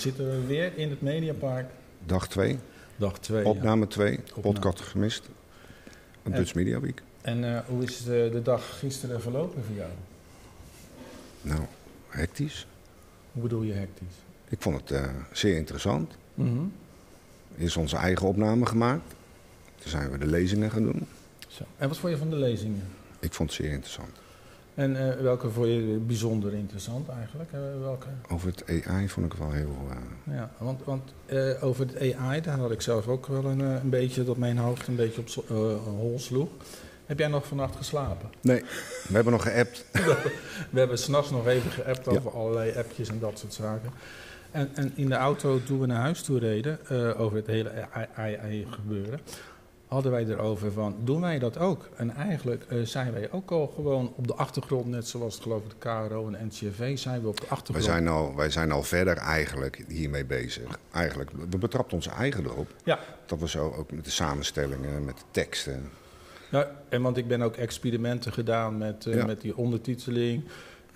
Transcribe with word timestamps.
zitten 0.00 0.30
we 0.30 0.46
weer 0.46 0.76
in 0.78 0.90
het 0.90 1.00
Mediapark. 1.00 1.70
Dag 2.06 2.28
2, 2.28 2.58
Dag 2.96 3.18
2. 3.18 3.44
opname 3.44 3.86
2, 3.86 4.18
Opname. 4.18 4.40
podcast 4.40 4.80
gemist. 4.80 5.28
Een 6.22 6.32
En- 6.32 6.38
Dutch 6.38 6.54
Media 6.54 6.80
Week. 6.80 7.02
En 7.20 7.54
eh, 7.56 7.60
hoe 7.66 7.82
is 7.82 8.02
de, 8.04 8.28
de 8.32 8.42
dag 8.42 8.78
gisteren 8.78 9.20
verlopen 9.22 9.64
voor 9.64 9.76
jou? 9.76 9.90
Nou, 11.42 11.60
hectisch. 12.08 12.66
Hoe 13.32 13.42
bedoel 13.42 13.62
je 13.62 13.72
hectisch? 13.72 14.14
Ik 14.48 14.60
vond 14.62 14.76
het 14.80 14.90
eh, 14.90 15.04
zeer 15.32 15.56
interessant. 15.56 16.12
Mhm. 16.34 16.58
Eerst 17.58 17.76
onze 17.76 17.96
eigen 17.96 18.26
opname 18.26 18.66
gemaakt. 18.66 19.14
Toen 19.78 19.90
zijn 19.90 20.10
we 20.10 20.18
de 20.18 20.26
lezingen 20.26 20.70
gaan 20.70 20.82
doen. 20.82 21.06
Zo. 21.48 21.64
En 21.76 21.88
wat 21.88 21.98
vond 21.98 22.12
je 22.12 22.18
van 22.18 22.30
de 22.30 22.36
lezingen? 22.36 22.82
Ik 23.20 23.32
vond 23.34 23.50
het 23.50 23.60
zeer 23.62 23.70
interessant. 23.72 24.19
En 24.80 24.96
eh, 24.96 25.20
welke 25.22 25.50
vond 25.50 25.66
je 25.66 26.00
bijzonder 26.06 26.52
interessant 26.54 27.08
eigenlijk? 27.08 27.52
Eh, 27.52 27.60
welke? 27.80 28.06
Over 28.28 28.48
het 28.48 28.84
AI 28.86 29.08
vond 29.08 29.32
ik 29.32 29.38
wel 29.38 29.52
heel... 29.52 29.76
eh, 29.90 30.34
Ja, 30.34 30.50
want, 30.58 30.84
want 30.84 31.12
over 31.60 31.86
het 31.86 32.14
AI, 32.16 32.40
daar 32.40 32.58
had 32.58 32.70
ik 32.70 32.80
zelf 32.80 33.08
ook 33.08 33.26
wel 33.26 33.44
een, 33.44 33.58
een 33.60 33.90
beetje 33.90 34.24
dat 34.24 34.36
mijn 34.36 34.58
hoofd 34.58 34.86
een 34.86 34.96
beetje 34.96 35.20
op 35.20 35.48
hol 35.84 36.14
sloeg. 36.18 36.48
Heb 37.06 37.18
jij 37.18 37.28
nog 37.28 37.46
vannacht 37.46 37.76
geslapen? 37.76 38.28
Nee, 38.40 38.60
we 39.08 39.14
hebben 39.14 39.32
nog 39.32 39.42
geappt. 39.42 39.84
We 40.72 40.78
hebben 40.78 40.98
s'nachts 40.98 41.30
nog 41.30 41.46
even 41.46 41.70
geappt 41.70 42.04
Ja. 42.04 42.10
over 42.12 42.30
allerlei 42.30 42.72
appjes 42.76 43.08
en 43.08 43.18
dat 43.18 43.38
soort 43.38 43.54
zaken. 43.54 43.90
En, 44.50 44.70
en 44.74 44.92
in 44.94 45.08
de 45.08 45.14
auto 45.14 45.60
toen 45.62 45.80
we 45.80 45.86
naar 45.86 46.00
huis 46.00 46.22
toe 46.22 46.38
reden, 46.38 46.78
over 47.16 47.36
het 47.36 47.46
hele 47.46 47.70
AI 48.14 48.66
gebeuren, 48.70 49.20
hadden 49.90 50.12
wij 50.12 50.24
erover 50.26 50.72
van, 50.72 50.96
doen 51.04 51.20
wij 51.20 51.38
dat 51.38 51.58
ook? 51.58 51.88
En 51.96 52.10
eigenlijk 52.14 52.64
eh, 52.68 52.78
zijn 52.82 53.12
wij 53.12 53.30
ook 53.32 53.50
al 53.50 53.72
gewoon 53.74 54.12
op 54.16 54.26
de 54.26 54.34
achtergrond, 54.34 54.86
net 54.86 55.06
zoals 55.08 55.38
geloof 55.38 55.62
ik 55.64 55.70
de 55.70 55.76
KRO 55.78 56.30
en 56.30 56.46
NCV, 56.46 56.98
zijn 56.98 57.20
we 57.22 57.28
op 57.28 57.36
de 57.36 57.42
Wij 57.42 57.50
achtergrond. 57.50 57.86
zijn, 57.86 58.08
al, 58.08 58.34
wij 58.36 58.50
zijn 58.50 58.70
al 58.72 58.82
verder 58.82 59.16
eigenlijk 59.16 59.84
hiermee 59.88 60.24
bezig. 60.24 60.78
Eigenlijk, 60.92 61.30
we 61.50 61.58
betrapten 61.58 61.96
ons 61.96 62.06
eigen 62.06 62.44
erop. 62.44 62.68
Ja. 62.84 62.98
Dat 63.26 63.38
we 63.38 63.48
zo 63.48 63.74
ook 63.78 63.90
met 63.92 64.04
de 64.04 64.10
samenstellingen, 64.10 65.04
met 65.04 65.16
de 65.16 65.24
teksten. 65.30 65.90
Ja, 66.50 66.70
en 66.88 67.02
want 67.02 67.16
ik 67.16 67.28
ben 67.28 67.42
ook 67.42 67.56
experimenten 67.56 68.32
gedaan 68.32 68.78
met, 68.78 69.06
eh, 69.06 69.14
Ja. 69.14 69.24
met 69.26 69.40
die 69.40 69.56
ondertiteling. 69.56 70.44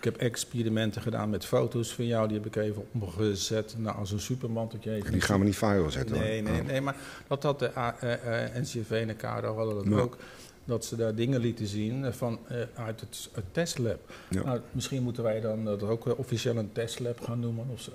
Ik 0.04 0.12
heb 0.12 0.20
experimenten 0.20 1.02
gedaan 1.02 1.30
met 1.30 1.44
foto's 1.44 1.94
van 1.94 2.06
jou, 2.06 2.28
die 2.28 2.36
heb 2.36 2.46
ik 2.46 2.56
even 2.56 2.86
omgezet 2.92 3.74
naar 3.78 3.94
als 3.94 4.10
een 4.10 4.20
supermanteltje. 4.20 5.02
Die 5.10 5.20
gaan 5.20 5.38
we 5.38 5.44
niet 5.44 5.56
viral 5.56 5.90
zetten. 5.90 6.18
Nee, 6.18 6.42
hoor. 6.42 6.50
nee, 6.52 6.60
Oh. 6.60 6.66
nee, 6.66 6.80
maar 6.80 6.96
dat 7.28 7.42
had 7.42 7.58
de 7.58 7.76
A- 7.78 7.96
eh, 8.00 8.44
eh, 8.44 8.54
NCV 8.62 8.90
en 8.90 9.06
de 9.06 9.14
KRO 9.14 9.56
hadden 9.56 9.74
dat 9.74 9.84
Ja. 9.84 9.98
ook. 9.98 10.16
Dat 10.64 10.84
ze 10.84 10.96
daar 10.96 11.14
dingen 11.14 11.40
lieten 11.40 11.66
zien 11.66 12.04
eh, 12.04 12.12
van, 12.12 12.38
uit 12.74 13.00
het, 13.00 13.28
het 13.32 13.44
testlab. 13.52 14.12
Ja. 14.30 14.42
Nou, 14.44 14.60
misschien 14.72 15.02
moeten 15.02 15.22
wij 15.22 15.40
dan 15.40 15.64
dat 15.64 15.82
ook 15.82 16.18
officieel 16.18 16.56
een 16.56 16.72
testlab 16.72 17.20
gaan 17.20 17.40
noemen 17.40 17.66
of 17.72 17.80
zo. 17.80 17.92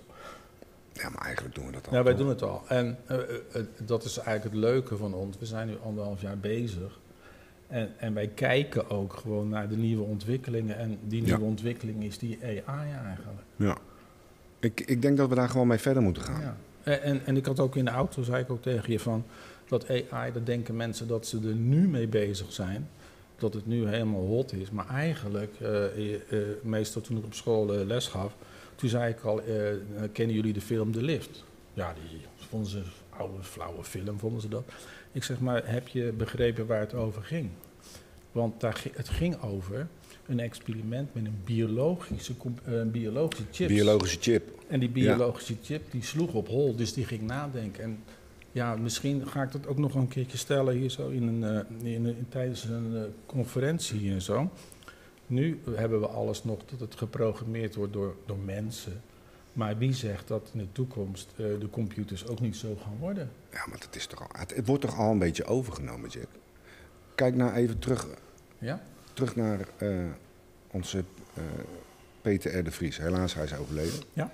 Ja, 0.93 1.09
maar 1.09 1.25
eigenlijk 1.25 1.55
doen 1.55 1.65
we 1.65 1.71
dat 1.71 1.87
al. 1.87 1.93
Ja, 1.95 2.03
wij 2.03 2.13
toch? 2.13 2.21
doen 2.21 2.29
het 2.29 2.41
al. 2.41 2.61
En 2.67 2.97
dat 3.85 4.03
is 4.03 4.17
eigenlijk 4.17 4.55
het 4.55 4.63
leuke 4.63 4.97
van 4.97 5.13
ons. 5.13 5.37
We 5.39 5.45
zijn 5.45 5.67
nu 5.67 5.77
anderhalf 5.83 6.21
jaar 6.21 6.37
bezig. 6.37 6.99
En, 7.69 7.89
en 7.97 8.13
wij 8.13 8.27
kijken 8.27 8.89
ook 8.89 9.13
gewoon 9.13 9.49
naar 9.49 9.69
de 9.69 9.77
nieuwe 9.77 10.03
ontwikkelingen. 10.03 10.77
En 10.77 10.97
die 11.07 11.19
Ja. 11.21 11.25
nieuwe 11.27 11.43
ontwikkeling 11.49 12.03
is 12.03 12.17
die 12.17 12.39
AI 12.43 12.91
eigenlijk. 13.05 13.39
Ja. 13.55 13.77
Ik, 14.59 14.81
ik 14.81 15.01
denk 15.01 15.17
dat 15.17 15.29
we 15.29 15.35
daar 15.35 15.49
gewoon 15.49 15.67
mee 15.67 15.77
verder 15.77 16.03
moeten 16.03 16.23
gaan. 16.23 16.41
Ja. 16.41 16.57
En, 16.83 17.01
en, 17.01 17.21
en 17.25 17.37
ik 17.37 17.45
had 17.45 17.59
ook 17.59 17.75
in 17.75 17.85
de 17.85 17.91
auto, 17.91 18.23
zei 18.23 18.43
ik 18.43 18.49
ook 18.51 18.61
tegen 18.61 18.91
je 18.91 18.99
van... 18.99 19.25
dat 19.67 19.89
AI, 20.11 20.31
dat 20.31 20.45
denken 20.45 20.75
mensen 20.75 21.07
dat 21.07 21.27
ze 21.27 21.37
er 21.37 21.55
nu 21.55 21.87
mee 21.87 22.07
bezig 22.07 22.51
zijn. 22.53 22.89
Dat 23.37 23.53
het 23.53 23.67
nu 23.67 23.87
helemaal 23.87 24.25
hot 24.25 24.53
is. 24.53 24.71
Maar 24.71 24.89
eigenlijk, 24.89 25.55
eh, 25.61 25.85
eh, 25.85 26.13
eh, 26.29 26.39
meestal 26.61 27.01
toen 27.01 27.17
ik 27.17 27.25
op 27.25 27.33
school 27.33 27.65
les 27.85 28.07
gaf... 28.07 28.35
toen 28.75 28.89
zei 28.89 29.11
ik 29.11 29.21
al, 29.21 29.41
kennen 30.11 30.35
jullie 30.35 30.53
de 30.53 30.61
film 30.61 30.91
De 30.91 31.03
Lift? 31.03 31.43
Ja, 31.73 31.93
die 31.93 32.21
vonden 32.49 32.69
ze 32.69 32.77
een 32.77 32.83
oude, 33.09 33.43
flauwe 33.43 33.83
film, 33.83 34.19
vonden 34.19 34.41
ze 34.41 34.49
dat. 34.49 34.63
Ik 35.11 35.23
zeg 35.23 35.39
maar, 35.39 35.71
heb 35.71 35.87
je 35.87 36.13
begrepen 36.17 36.67
waar 36.67 36.79
het 36.79 36.93
over 36.93 37.23
ging? 37.23 37.49
Want 38.31 38.61
daar, 38.61 38.83
het 38.93 39.09
ging 39.09 39.41
over 39.41 39.87
een 40.25 40.39
experiment 40.39 41.13
met 41.13 41.25
een 41.25 41.41
biologische, 41.45 42.33
eh, 42.63 42.73
een 42.73 42.91
biologische 42.91 43.45
chip. 43.51 43.67
Biologische 43.67 44.19
chip. 44.21 44.49
En 44.67 44.79
die 44.79 44.89
biologische 44.89 45.55
chip 45.63 45.91
die 45.91 46.03
sloeg 46.03 46.33
op 46.33 46.47
hol, 46.47 46.75
dus 46.75 46.93
die 46.93 47.05
ging 47.05 47.21
nadenken. 47.21 47.83
En 47.83 48.03
ja, 48.51 48.75
misschien 48.75 49.27
ga 49.27 49.43
ik 49.43 49.51
dat 49.51 49.67
ook 49.67 49.77
nog 49.77 49.95
een 49.95 50.07
keertje 50.07 50.37
stellen 50.37 50.75
hier 50.75 50.89
zo 50.89 51.09
in 51.09 51.23
een, 51.27 51.43
eh, 51.43 51.93
in 51.93 52.05
een, 52.05 52.25
tijdens 52.29 52.63
een 52.63 52.95
eh, 52.95 53.01
conferentie 53.25 54.11
en 54.11 54.21
zo. 54.21 54.51
Nu 55.27 55.59
hebben 55.75 55.99
we 55.99 56.07
alles 56.07 56.43
nog 56.43 56.59
dat 56.65 56.79
het 56.79 56.95
geprogrammeerd 56.95 57.75
wordt 57.75 57.93
door, 57.93 58.15
door 58.25 58.37
mensen. 58.37 59.01
Maar 59.59 59.77
wie 59.77 59.93
zegt 59.93 60.27
dat 60.27 60.49
in 60.53 60.59
de 60.59 60.71
toekomst 60.71 61.27
eh, 61.31 61.45
de 61.59 61.69
computers 61.71 62.27
ook 62.27 62.39
niet 62.39 62.55
zo 62.55 62.75
gaan 62.83 62.97
worden? 62.99 63.31
Ja, 63.51 63.65
maar 63.69 63.79
dat 63.79 63.95
is 63.95 64.05
toch 64.05 64.19
al, 64.21 64.39
het, 64.39 64.55
het 64.55 64.67
wordt 64.67 64.81
toch 64.81 64.97
al 64.97 65.11
een 65.11 65.19
beetje 65.19 65.45
overgenomen, 65.45 66.09
Jack. 66.09 66.27
Kijk 67.15 67.35
nou 67.35 67.53
even 67.53 67.79
terug, 67.79 68.07
Ja? 68.57 68.81
terug 69.13 69.35
naar 69.35 69.59
eh, 69.77 69.89
onze 70.71 71.03
eh, 71.33 71.43
Peter 72.21 72.57
R. 72.59 72.63
de 72.63 72.71
Vries. 72.71 72.97
Helaas, 72.97 73.33
hij 73.33 73.43
is 73.43 73.55
overleden. 73.55 73.99
Ja. 74.13 74.31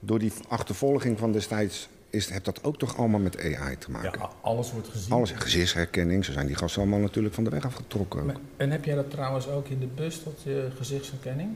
Door 0.00 0.18
die 0.18 0.32
achtervolging 0.48 1.18
van 1.18 1.32
destijds 1.32 1.88
is, 2.10 2.28
heeft 2.30 2.44
dat 2.44 2.64
ook 2.64 2.78
toch 2.78 2.96
allemaal 2.96 3.20
met 3.20 3.38
AI 3.56 3.78
te 3.78 3.90
maken. 3.90 4.18
Ja, 4.20 4.30
alles 4.40 4.72
wordt 4.72 4.88
gezien. 4.88 5.12
Alles, 5.12 5.30
gezichtsherkenning, 5.30 6.24
zo 6.24 6.32
zijn 6.32 6.46
die 6.46 6.56
gasten 6.56 6.80
allemaal 6.82 7.00
natuurlijk 7.00 7.34
van 7.34 7.44
de 7.44 7.50
weg 7.50 7.64
afgetrokken. 7.64 8.26
Maar- 8.26 8.36
En 8.56 8.70
heb 8.70 8.84
jij 8.84 8.94
dat 8.94 9.10
trouwens 9.10 9.48
ook 9.48 9.68
in 9.68 9.80
de 9.80 9.86
bus, 9.86 10.24
dat 10.24 10.44
gezichtsherkenning? 10.76 11.54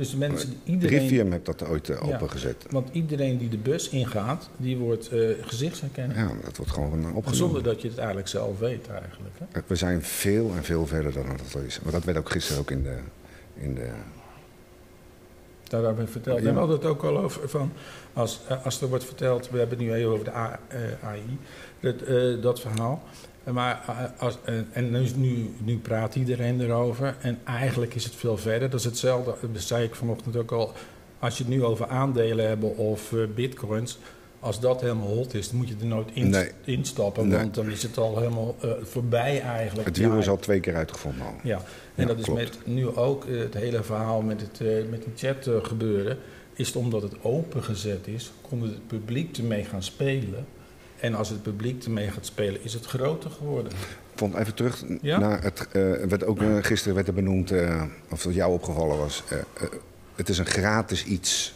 Dus 0.00 0.10
de 0.10 0.16
mensen, 0.16 0.60
iedereen... 0.64 0.98
Rivium 0.98 1.32
heeft 1.32 1.46
dat 1.46 1.66
ooit 1.68 1.88
eh, 1.88 1.96
Ja. 1.96 2.14
opengezet. 2.14 2.66
Want 2.70 2.88
iedereen 2.92 3.38
die 3.38 3.48
de 3.48 3.56
bus 3.56 3.88
ingaat, 3.88 4.50
die 4.56 4.76
wordt 4.76 5.08
eh 5.08 5.28
gezichtsherkenning. 5.40 6.18
Ja, 6.18 6.30
dat 6.44 6.56
wordt 6.56 6.72
gewoon 6.72 6.92
opgenomen. 6.92 7.34
Zonder 7.34 7.62
dat 7.62 7.82
je 7.82 7.88
het 7.88 7.98
eigenlijk 7.98 8.28
zelf 8.28 8.58
weet 8.58 8.88
eigenlijk. 8.88 9.34
Hè? 9.38 9.60
We 9.66 9.76
zijn 9.76 10.02
veel 10.02 10.52
en 10.56 10.64
veel 10.64 10.86
verder 10.86 11.12
dan 11.12 11.26
dat 11.26 11.62
is. 11.62 11.80
Maar 11.80 11.92
dat 11.92 12.04
werd 12.04 12.18
ook 12.18 12.30
gisteren 12.30 12.60
ook 12.60 12.70
in 12.70 12.82
de... 12.82 12.96
In 13.54 13.74
de 13.74 13.90
Daar 15.68 15.82
hebben 15.82 16.04
we 16.04 16.10
verteld. 16.10 16.42
Ja. 16.42 16.52
We 16.52 16.58
hadden 16.58 16.76
het 16.76 16.86
ook 16.86 17.02
al 17.02 17.18
over 17.18 17.48
van, 17.48 17.72
als, 18.12 18.40
eh, 18.48 18.64
als 18.64 18.80
er 18.80 18.88
wordt 18.88 19.04
verteld, 19.04 19.50
we 19.50 19.58
hebben 19.58 19.78
het 19.78 19.86
nu 19.86 19.92
heel 19.92 20.12
over 20.12 20.24
de 20.24 20.30
eh, 20.30 21.08
AI, 21.08 21.38
dat, 21.80 22.02
eh, 22.02 22.42
dat 22.42 22.60
verhaal. 22.60 23.02
Maar 23.44 23.84
eh, 23.88 24.22
als, 24.22 24.38
eh, 24.44 24.54
en 24.72 24.90
nu, 24.90 25.06
nu, 25.16 25.50
nu 25.64 25.78
praat 25.78 26.14
iedereen 26.14 26.60
erover 26.60 27.16
en 27.20 27.38
eigenlijk 27.44 27.94
is 27.94 28.04
het 28.04 28.14
veel 28.14 28.36
verder. 28.36 28.70
Dat 28.70 28.78
is 28.80 28.84
hetzelfde, 28.86 29.34
dat 29.52 29.62
zei 29.62 29.84
ik 29.84 29.94
vanochtend 29.94 30.36
ook 30.36 30.50
al, 30.52 30.72
als 31.18 31.38
je 31.38 31.44
het 31.44 31.52
nu 31.52 31.64
over 31.64 31.86
aandelen 31.88 32.48
hebben 32.48 32.76
of 32.76 33.12
eh, 33.12 33.20
bitcoins, 33.34 33.98
als 34.40 34.60
dat 34.60 34.80
helemaal 34.80 35.06
hot 35.06 35.34
is, 35.34 35.48
dan 35.48 35.56
moet 35.58 35.68
je 35.68 35.74
er 35.80 35.86
nooit 35.86 36.08
in, 36.12 36.28
Nee. 36.30 36.50
instappen, 36.64 37.28
Nee. 37.28 37.38
want 37.38 37.54
dan 37.54 37.70
is 37.70 37.82
het 37.82 37.98
al 37.98 38.18
helemaal 38.18 38.56
eh, 38.60 38.70
voorbij 38.82 39.40
eigenlijk. 39.40 39.88
het 39.88 39.96
wiel 39.96 40.18
is 40.18 40.28
al 40.28 40.36
twee 40.38 40.60
keer 40.60 40.74
uitgevonden 40.76 41.26
al. 41.26 41.34
Ja, 41.42 41.56
en 41.94 42.02
Ja, 42.02 42.04
dat 42.06 42.18
is 42.18 42.28
met 42.28 42.58
nu 42.64 42.96
ook 42.96 43.24
eh, 43.24 43.38
het 43.38 43.54
hele 43.54 43.82
verhaal 43.82 44.20
met, 44.22 44.40
het, 44.40 44.60
eh, 44.60 44.88
met 44.90 45.02
die 45.04 45.12
chat 45.16 45.46
eh, 45.46 45.54
gebeuren. 45.64 46.18
Is 46.54 46.66
het 46.66 46.76
omdat 46.76 47.02
het 47.02 47.14
opengezet 47.22 48.06
is, 48.06 48.32
kon 48.40 48.62
het 48.62 48.86
publiek 48.86 49.36
ermee 49.38 49.64
gaan 49.64 49.82
spelen. 49.82 50.46
En 51.00 51.14
als 51.14 51.28
het 51.28 51.42
publiek 51.42 51.84
ermee 51.84 52.10
gaat 52.10 52.26
spelen, 52.26 52.64
is 52.64 52.72
het 52.72 52.86
groter 52.86 53.30
geworden. 53.30 53.72
Ik 54.12 54.18
vond 54.26 54.34
even 54.34 54.54
terug 54.54 54.84
Ja? 55.02 55.18
naar 55.18 55.42
het. 55.42 55.60
eh, 55.72 55.82
werd 56.08 56.24
ook, 56.24 56.40
eh, 56.42 56.56
gisteren 56.60 56.94
werd 56.94 57.08
er 57.08 57.14
benoemd, 57.14 57.50
eh, 57.50 57.82
of 58.10 58.22
dat 58.22 58.34
jou 58.34 58.52
opgevallen 58.52 58.98
was. 58.98 59.22
het 60.14 60.28
is 60.28 60.38
een 60.38 60.46
gratis 60.46 61.04
iets. 61.04 61.54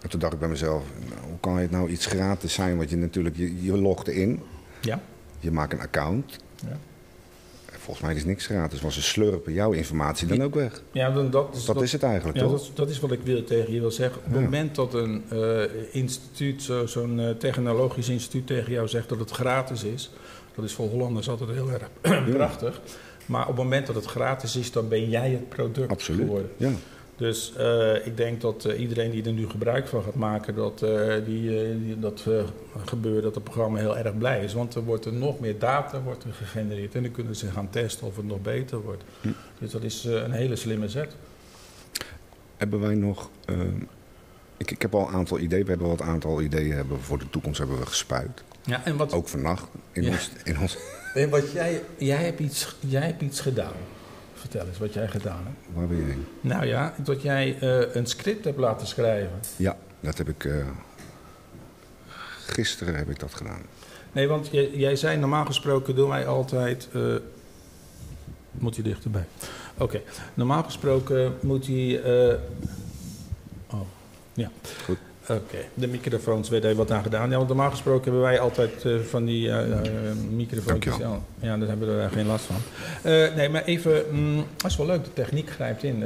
En 0.00 0.08
toen 0.08 0.20
dacht 0.20 0.32
ik 0.32 0.38
bij 0.38 0.48
mezelf, 0.48 0.82
nou, 1.08 1.20
hoe 1.28 1.40
kan 1.40 1.56
het 1.58 1.70
nou 1.70 1.90
iets 1.90 2.06
gratis 2.06 2.52
zijn? 2.54 2.76
Want 2.76 2.90
je 2.90 2.96
natuurlijk, 2.96 3.36
je, 3.36 3.62
je 3.62 3.76
logt 3.78 4.08
in, 4.08 4.42
Ja. 4.80 5.00
je 5.38 5.50
maakt 5.50 5.72
een 5.72 5.80
account. 5.80 6.38
Ja. 6.66 6.78
En 7.82 7.88
Volgens 7.88 8.06
mij 8.06 8.16
is 8.16 8.24
niks 8.24 8.46
gratis, 8.46 8.80
want 8.80 8.92
ze 8.92 9.02
slurpen 9.02 9.52
jouw 9.52 9.72
informatie 9.72 10.26
dan 10.26 10.42
ook 10.42 10.54
weg. 10.54 10.82
Ja, 10.92 11.10
dan 11.10 11.30
dat, 11.30 11.56
is, 11.56 11.64
Dat 11.64 11.82
is 11.82 11.92
het 11.92 12.02
eigenlijk, 12.02 12.36
ja, 12.38 12.42
toch? 12.42 12.52
dat, 12.52 12.60
is- 12.60 12.70
dat 12.74 12.88
is 12.90 13.00
wat 13.00 13.12
ik 13.12 13.20
wil 13.24 13.44
tegen 13.44 13.72
je 13.72 13.80
wil 13.80 13.90
zeggen. 13.90 14.18
Op 14.18 14.24
het 14.24 14.34
Ja. 14.34 14.40
moment 14.40 14.74
dat 14.74 14.94
een 14.94 15.22
eh, 15.30 15.62
instituut, 15.92 16.62
zo- 16.62 16.86
zo'n 16.86 17.20
eh, 17.20 17.30
technologisch 17.30 18.08
instituut 18.08 18.46
tegen 18.46 18.72
jou 18.72 18.88
zegt 18.88 19.08
dat 19.08 19.18
het 19.18 19.30
gratis 19.30 19.84
is, 19.84 20.10
dat 20.54 20.64
is 20.64 20.72
voor 20.72 20.88
Hollanders 20.88 21.28
altijd 21.28 21.50
heel 21.50 21.70
erg 21.70 21.88
prachtig. 22.36 22.80
Maar 23.26 23.42
op 23.42 23.48
het 23.48 23.56
moment 23.56 23.86
dat 23.86 23.94
het 23.94 24.04
gratis 24.04 24.56
is, 24.56 24.72
dan 24.72 24.88
ben 24.88 25.08
jij 25.08 25.30
het 25.30 25.48
product 25.48 25.90
Absoluut. 25.90 26.20
geworden. 26.20 26.50
Ja. 26.56 26.70
Dus 27.16 27.52
eh, 27.56 28.06
ik 28.06 28.16
denk 28.16 28.40
dat 28.40 28.64
eh, 28.64 28.80
iedereen 28.80 29.10
die 29.10 29.24
er 29.24 29.32
nu 29.32 29.48
gebruik 29.48 29.86
van 29.88 30.02
gaat 30.02 30.14
maken, 30.14 30.54
dat 30.54 30.82
eh, 30.82 31.14
die, 31.24 31.78
die, 31.84 31.98
dat 31.98 32.26
gebeurt, 32.84 33.22
dat 33.22 33.34
het 33.34 33.44
programma 33.44 33.78
heel 33.78 33.98
erg 33.98 34.18
blij 34.18 34.44
is. 34.44 34.52
Want 34.52 34.74
er 34.74 34.84
wordt 34.84 35.04
er 35.04 35.12
nog 35.12 35.40
meer 35.40 35.58
data 35.58 36.00
wordt 36.02 36.24
er 36.24 36.32
gegenereerd 36.32 36.94
en 36.94 37.02
dan 37.02 37.12
kunnen 37.12 37.36
ze 37.36 37.50
gaan 37.50 37.70
testen 37.70 38.06
of 38.06 38.16
het 38.16 38.26
nog 38.26 38.42
beter 38.42 38.82
wordt. 38.82 39.02
Hm. 39.20 39.28
Dus 39.58 39.70
dat 39.70 39.82
is 39.82 40.04
een 40.04 40.32
hele 40.32 40.56
slimme 40.56 40.88
zet. 40.88 41.16
Hebben 42.56 42.80
wij 42.80 42.94
nog. 42.94 43.30
ik, 44.56 44.70
ik 44.70 44.82
heb 44.82 44.94
al 44.94 45.08
een 45.08 45.14
aantal 45.14 45.38
ideeën. 45.38 45.64
We 45.64 45.70
hebben 45.70 45.90
een 45.90 46.02
aantal 46.02 46.40
ideeën 46.40 46.72
hebben 46.72 47.00
voor 47.00 47.18
de 47.18 47.30
toekomst 47.30 47.58
hebben 47.58 47.78
we 47.78 47.86
gespuit. 47.86 48.42
Ja, 48.64 48.84
en 48.84 48.96
wat, 48.96 49.12
Ook 49.12 49.28
vannacht 49.28 49.68
in, 49.92 50.02
Ja. 50.02 50.10
ons, 50.10 50.30
in 50.44 50.58
ons. 50.60 50.76
en 51.14 51.30
wat 51.30 51.52
jij, 51.52 51.82
jij, 51.96 52.24
hebt 52.24 52.40
iets, 52.40 52.76
jij 52.80 53.06
hebt 53.06 53.22
iets 53.22 53.40
gedaan. 53.40 53.72
Vertel 54.52 54.68
eens 54.70 54.78
wat 54.78 54.92
jij 54.94 55.08
gedaan 55.08 55.42
hebt. 55.44 55.76
Waar 55.76 55.86
ben 55.86 55.96
je 55.96 56.02
heen? 56.02 56.26
Nou 56.40 56.66
ja, 56.66 56.94
dat 57.04 57.22
jij 57.22 57.58
eh, 57.60 57.94
een 57.94 58.06
script 58.06 58.44
hebt 58.44 58.58
laten 58.58 58.86
schrijven. 58.86 59.40
Ja, 59.56 59.76
Dat 60.00 60.18
heb 60.18 60.28
ik... 60.28 60.44
eh, 60.44 60.66
gisteren 62.46 62.94
heb 62.94 63.10
ik 63.10 63.18
dat 63.20 63.34
gedaan. 63.34 63.60
Nee, 64.12 64.28
want 64.28 64.48
jij, 64.50 64.70
jij 64.70 64.96
zei 64.96 65.16
normaal 65.16 65.44
gesproken 65.44 65.94
doen 65.94 66.08
wij 66.08 66.26
altijd. 66.26 66.88
eh, 66.92 67.14
moet 68.50 68.74
hij 68.74 68.84
dichterbij? 68.84 69.24
Oké, 69.78 70.00
normaal 70.34 70.62
gesproken 70.62 71.34
moet 71.40 71.66
hij. 71.66 72.00
oh, 73.70 73.80
ja. 74.32 74.50
Goed. 74.84 74.98
Oké, 75.28 75.56
de 75.74 75.86
microfoons 75.88 76.48
werd 76.48 76.64
even 76.64 76.76
wat 76.76 76.90
aan 76.90 77.02
gedaan. 77.02 77.30
Ja, 77.30 77.36
want 77.36 77.48
normaal 77.48 77.70
gesproken 77.70 78.04
hebben 78.04 78.20
wij 78.20 78.40
altijd 78.40 78.84
eh, 78.84 78.98
van 78.98 79.24
die 79.24 79.48
eh 79.50 79.72
eh, 79.72 80.16
microfoons. 80.30 80.84
Ja, 80.84 81.20
ja, 81.40 81.56
daar 81.58 81.68
hebben 81.68 81.96
we 81.96 82.02
er 82.02 82.10
geen 82.10 82.26
last 82.26 82.44
van. 82.44 82.56
Eh, 83.02 83.34
nee, 83.34 83.48
maar 83.48 83.64
even, 83.64 84.02
mm, 84.10 84.44
dat 84.56 84.70
is 84.70 84.76
wel 84.76 84.86
leuk, 84.86 85.04
de 85.04 85.12
techniek 85.12 85.50
grijpt 85.50 85.82
in. 85.82 86.00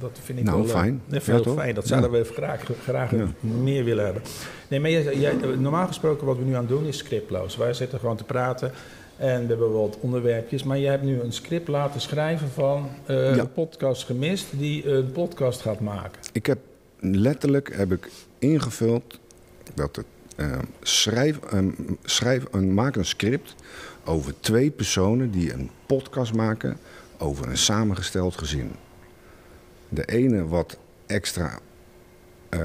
Dat 0.00 0.18
vind 0.24 0.38
ik 0.38 0.44
Nou, 0.44 0.56
wel 0.58 0.66
fijn. 0.66 1.02
Dat 1.06 1.24
Ja, 1.24 1.32
heel 1.32 1.42
toch? 1.42 1.54
fijn. 1.54 1.74
Dat 1.74 1.88
Ja. 1.88 1.98
zouden 1.98 2.10
we 2.20 2.32
graag, 2.32 2.62
graag 2.84 3.10
Ja. 3.10 3.26
meer 3.40 3.84
willen 3.84 4.04
hebben. 4.04 4.22
Nee, 4.68 4.80
maar 4.80 4.90
jij, 4.90 5.16
jij- 5.16 5.36
normaal 5.58 5.86
gesproken 5.86 6.26
wat 6.26 6.36
we 6.36 6.44
nu 6.44 6.52
aan 6.54 6.60
het 6.60 6.68
doen 6.68 6.86
is 6.86 6.98
scriptloos. 6.98 7.56
Wij 7.56 7.72
zitten 7.72 7.98
gewoon 7.98 8.16
te 8.16 8.24
praten 8.24 8.72
en 9.16 9.40
we 9.42 9.46
hebben 9.48 9.72
wat 9.72 9.96
onderwerpjes. 10.00 10.62
Maar 10.62 10.78
jij 10.78 10.90
hebt 10.90 11.02
nu 11.04 11.20
een 11.20 11.32
script 11.32 11.68
laten 11.68 12.00
schrijven 12.00 12.48
van 12.48 12.88
eh 13.06 13.34
Ja. 13.34 13.40
een 13.40 13.52
podcast 13.52 14.04
gemist 14.04 14.46
die 14.50 14.90
een 14.90 15.12
podcast 15.12 15.60
gaat 15.60 15.80
maken. 15.80 16.20
Ik 16.32 16.46
heb 16.46 16.58
letterlijk 17.00 17.76
heb 17.76 17.92
ik 17.92 18.08
ingevuld 18.38 19.18
dat 19.74 19.96
het 19.96 20.06
eh, 20.36 20.58
schrijf, 20.82 21.38
eh, 21.38 21.58
schrijf, 22.04 22.44
eh, 22.44 22.60
maak 22.60 22.96
een 22.96 23.04
script 23.04 23.54
over 24.04 24.34
twee 24.40 24.70
personen 24.70 25.30
die 25.30 25.52
een 25.52 25.70
podcast 25.86 26.34
maken 26.34 26.76
over 27.18 27.48
een 27.48 27.58
samengesteld 27.58 28.36
gezin. 28.38 28.70
De 29.88 30.04
ene 30.04 30.46
wat 30.48 30.78
extra 31.06 31.58
eh 32.48 32.62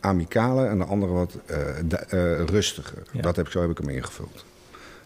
amicaler 0.00 0.66
en 0.66 0.78
de 0.78 0.84
andere 0.84 1.12
wat 1.12 1.38
eh, 1.46 1.58
de- 1.84 1.96
eh, 1.96 2.44
rustiger. 2.44 3.02
Ja. 3.12 3.20
Dat 3.20 3.36
heb 3.36 3.48
zo 3.48 3.60
heb 3.60 3.70
ik 3.70 3.78
hem 3.78 3.88
ingevuld. 3.88 4.44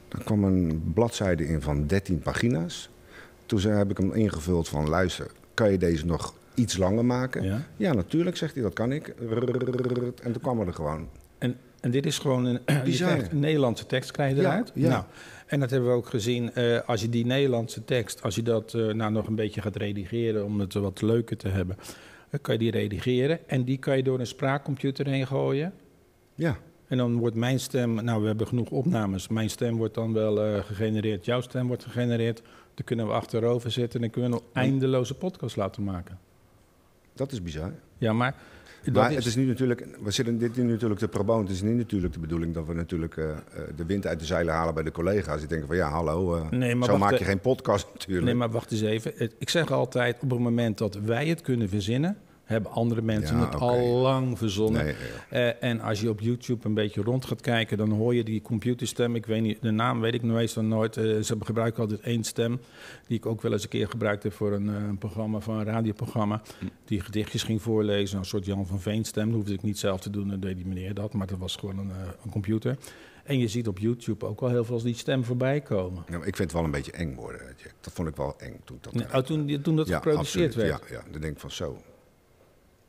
Dan 0.09 0.23
kwam 0.25 0.45
een 0.45 0.83
bladzijde 0.95 1.47
in 1.49 1.63
van 1.63 1.87
13 1.87 2.19
pagina's. 2.19 2.91
Toen 3.47 3.61
heb 3.61 3.91
ik 3.91 3.97
hem 3.97 4.13
ingevuld 4.13 4.69
van 4.69 4.89
luister, 4.89 5.27
kan 5.55 5.71
je 5.71 5.79
deze 5.79 6.07
nog 6.07 6.35
iets 6.59 6.77
langer 6.77 7.05
maken? 7.05 7.43
Ja. 7.43 7.63
Ja, 7.77 7.93
natuurlijk, 7.93 8.37
zegt 8.37 8.55
hij, 8.55 8.63
dat 8.63 8.73
kan 8.73 8.93
ik. 8.93 9.09
En 10.23 10.33
toen 10.33 10.43
kwam 10.43 10.61
er 10.61 10.75
gewoon. 10.75 11.09
En, 11.39 11.57
en 11.81 11.91
dit 11.91 12.07
is 12.07 12.19
gewoon 12.19 12.45
een, 12.45 12.61
een 12.65 13.27
Nederlandse 13.33 13.87
tekst 13.87 14.11
krijg 14.11 14.35
je 14.37 14.41
eruit. 14.41 14.71
ja. 14.75 14.89
Nou, 14.89 15.05
en 15.47 15.61
dat 15.61 15.71
hebben 15.71 15.89
we 15.89 15.95
ook 15.97 16.09
gezien. 16.09 16.53
als 16.87 17.01
je 17.01 17.09
die 17.09 17.27
Nederlandse 17.27 17.85
tekst, 17.85 18.23
als 18.23 18.35
je 18.35 18.43
dat 18.43 18.73
nou 18.73 19.13
nog 19.13 19.27
een 19.27 19.35
beetje 19.35 19.61
gaat 19.61 19.77
redigeren 19.77 20.45
om 20.45 20.61
het 20.61 20.75
wat 20.75 21.03
leuker 21.03 21.37
te 21.37 21.49
hebben, 21.49 21.77
dan 22.31 22.41
kan 22.41 22.55
je 22.55 22.61
die 22.61 22.71
redigeren. 22.71 23.49
En 23.49 23.65
die 23.65 23.79
kan 23.79 23.97
je 23.97 24.03
door 24.03 24.21
een 24.21 24.27
spraakcomputer 24.27 25.07
heen 25.07 25.27
gooien. 25.27 25.73
Ja, 26.35 26.57
En 26.89 26.97
dan 26.97 27.17
wordt 27.19 27.37
mijn 27.37 27.61
stem, 27.61 28.05
nou 28.05 28.21
we 28.21 28.27
hebben 28.27 28.47
genoeg 28.47 28.71
opnames, 28.71 29.29
mijn 29.29 29.51
stem 29.51 29.77
wordt 29.77 29.95
dan 29.95 30.13
wel 30.13 30.63
gegenereerd, 30.63 31.25
jouw 31.25 31.41
stem 31.41 31.67
wordt 31.67 31.85
gegenereerd. 31.85 32.43
Dan 32.75 32.85
kunnen 32.87 33.07
we 33.07 33.13
achterover 33.13 33.71
zitten 33.71 33.95
en 33.95 34.01
dan 34.01 34.11
kunnen 34.11 34.31
we 34.31 34.37
nog 34.37 34.45
eindeloze 34.53 35.15
podcast 35.15 35.57
laten 35.57 35.85
maken. 35.85 36.19
Dat 37.19 37.33
is 37.33 37.43
bizar. 37.43 37.73
Ja, 37.99 38.13
maar... 38.13 38.35
maar 38.93 39.11
het 39.11 39.27
is 39.27 39.37
nu 39.37 39.45
natuurlijk, 39.45 39.87
we 40.03 40.11
zitten 40.11 40.39
dit 40.39 40.51
is 40.51 40.57
nu 40.57 40.71
natuurlijk 40.71 41.01
te 41.01 41.09
proboon. 41.09 41.41
Het 41.41 41.51
is 41.51 41.63
niet 41.63 41.77
natuurlijk 41.77 42.13
de 42.13 42.21
bedoeling 42.21 42.55
dat 42.55 42.67
we 42.67 42.75
natuurlijk 42.75 43.17
eh, 43.17 43.31
eh, 43.31 43.39
de 43.77 43.85
wind 43.87 44.07
uit 44.07 44.19
de 44.19 44.25
zeilen 44.25 44.55
halen 44.55 44.75
bij 44.75 44.83
de 44.83 44.91
collega's. 44.91 45.39
Die 45.39 45.49
denken 45.49 45.67
van 45.67 45.77
ja, 45.77 45.89
hallo, 45.89 46.47
Nee, 46.51 46.75
maar 46.75 46.89
zo 46.89 46.99
maak 46.99 47.15
je 47.15 47.25
geen 47.25 47.41
podcast 47.41 47.87
natuurlijk. 47.95 48.27
Nee, 48.27 48.35
maar 48.35 48.51
wacht 48.51 48.73
eens 48.73 48.81
even. 48.81 49.31
Ik 49.39 49.51
zeg 49.51 49.71
altijd, 49.71 50.23
op 50.23 50.31
het 50.31 50.39
moment 50.39 50.79
dat 50.79 50.95
wij 50.95 51.27
het 51.27 51.41
kunnen 51.41 51.69
verzinnen, 51.69 52.17
hebben 52.49 52.71
andere 52.73 53.03
mensen 53.03 53.37
Ja, 53.37 53.45
het 53.45 53.55
al 53.55 53.79
lang 53.87 54.39
verzonnen. 54.39 54.85
Nee, 54.85 54.95
Eh, 55.29 55.63
en 55.63 55.81
als 55.81 56.01
je 56.01 56.09
op 56.09 56.21
YouTube 56.21 56.67
een 56.67 56.75
beetje 56.75 57.03
rond 57.03 57.25
gaat 57.25 57.41
kijken, 57.41 57.77
dan 57.77 57.91
hoor 57.91 58.15
je 58.15 58.25
die 58.25 58.43
computerstem. 58.43 59.15
Ik 59.15 59.27
weet 59.27 59.43
niet, 59.43 59.63
de 59.63 59.71
naam 59.71 60.01
weet 60.01 60.15
ik 60.15 60.23
meestal 60.23 60.63
nooit. 60.63 60.97
Eh, 60.97 61.05
ze 61.21 61.37
gebruiken 61.41 61.81
altijd 61.83 62.01
één 62.01 62.25
stem, 62.25 62.61
die 63.07 63.17
ik 63.17 63.27
ook 63.27 63.43
wel 63.43 63.53
eens 63.53 63.63
een 63.63 63.69
keer 63.69 63.89
gebruikt 63.89 64.23
heb 64.23 64.33
voor 64.33 64.53
een, 64.53 64.69
eh, 64.69 64.75
een 64.75 64.99
programma, 64.99 65.41
van 65.41 65.59
een 65.59 65.65
radioprogramma. 65.65 66.43
Die 66.85 67.01
gedichtjes 67.01 67.43
ging 67.43 67.63
voorlezen, 67.63 68.19
een 68.19 68.25
soort 68.25 68.45
Jan 68.45 68.67
van 68.67 68.81
Veen 68.81 69.05
stem. 69.05 69.27
Dat 69.27 69.35
hoefde 69.35 69.53
ik 69.53 69.63
niet 69.63 69.79
zelf 69.79 70.01
te 70.01 70.11
doen, 70.11 70.29
dan 70.29 70.41
deed 70.41 70.57
die 70.57 70.67
meneer 70.67 70.95
dat. 70.95 71.13
Maar 71.13 71.27
dat 71.27 71.39
was 71.39 71.57
gewoon 71.57 71.79
een, 71.79 71.91
een 72.25 72.31
computer. 72.31 72.77
En 73.25 73.39
je 73.39 73.49
ziet 73.49 73.69
op 73.69 73.79
YouTube 73.79 74.27
ook 74.27 74.41
wel 74.41 74.51
heel 74.51 74.65
veel 74.65 74.75
als 74.75 74.83
die 74.83 74.95
stem 74.95 75.25
voorbij 75.25 75.61
komen. 75.61 76.05
Ja, 76.11 76.17
ik 76.17 76.23
vind 76.23 76.39
het 76.39 76.53
wel 76.53 76.65
een 76.65 76.71
beetje 76.71 76.93
eng 76.93 77.15
worden. 77.15 77.41
Jack. 77.63 77.75
Dat 77.81 77.93
vond 77.93 78.09
ik 78.09 78.17
wel 78.17 78.35
eng 78.39 78.61
toen 78.65 78.79
dat. 78.81 78.95
Oh, 79.15 79.19
toen, 79.21 79.61
toen 79.63 79.77
dat 79.77 79.89
Ja, 79.89 79.95
geproduceerd 79.97 80.47
absoluut. 80.47 80.71
werd. 80.71 80.89
Ja, 80.91 80.97
ja, 80.97 81.03
dan 81.13 81.21
denk 81.21 81.33
ik 81.35 81.41
van 81.41 81.51
zo. 81.51 81.79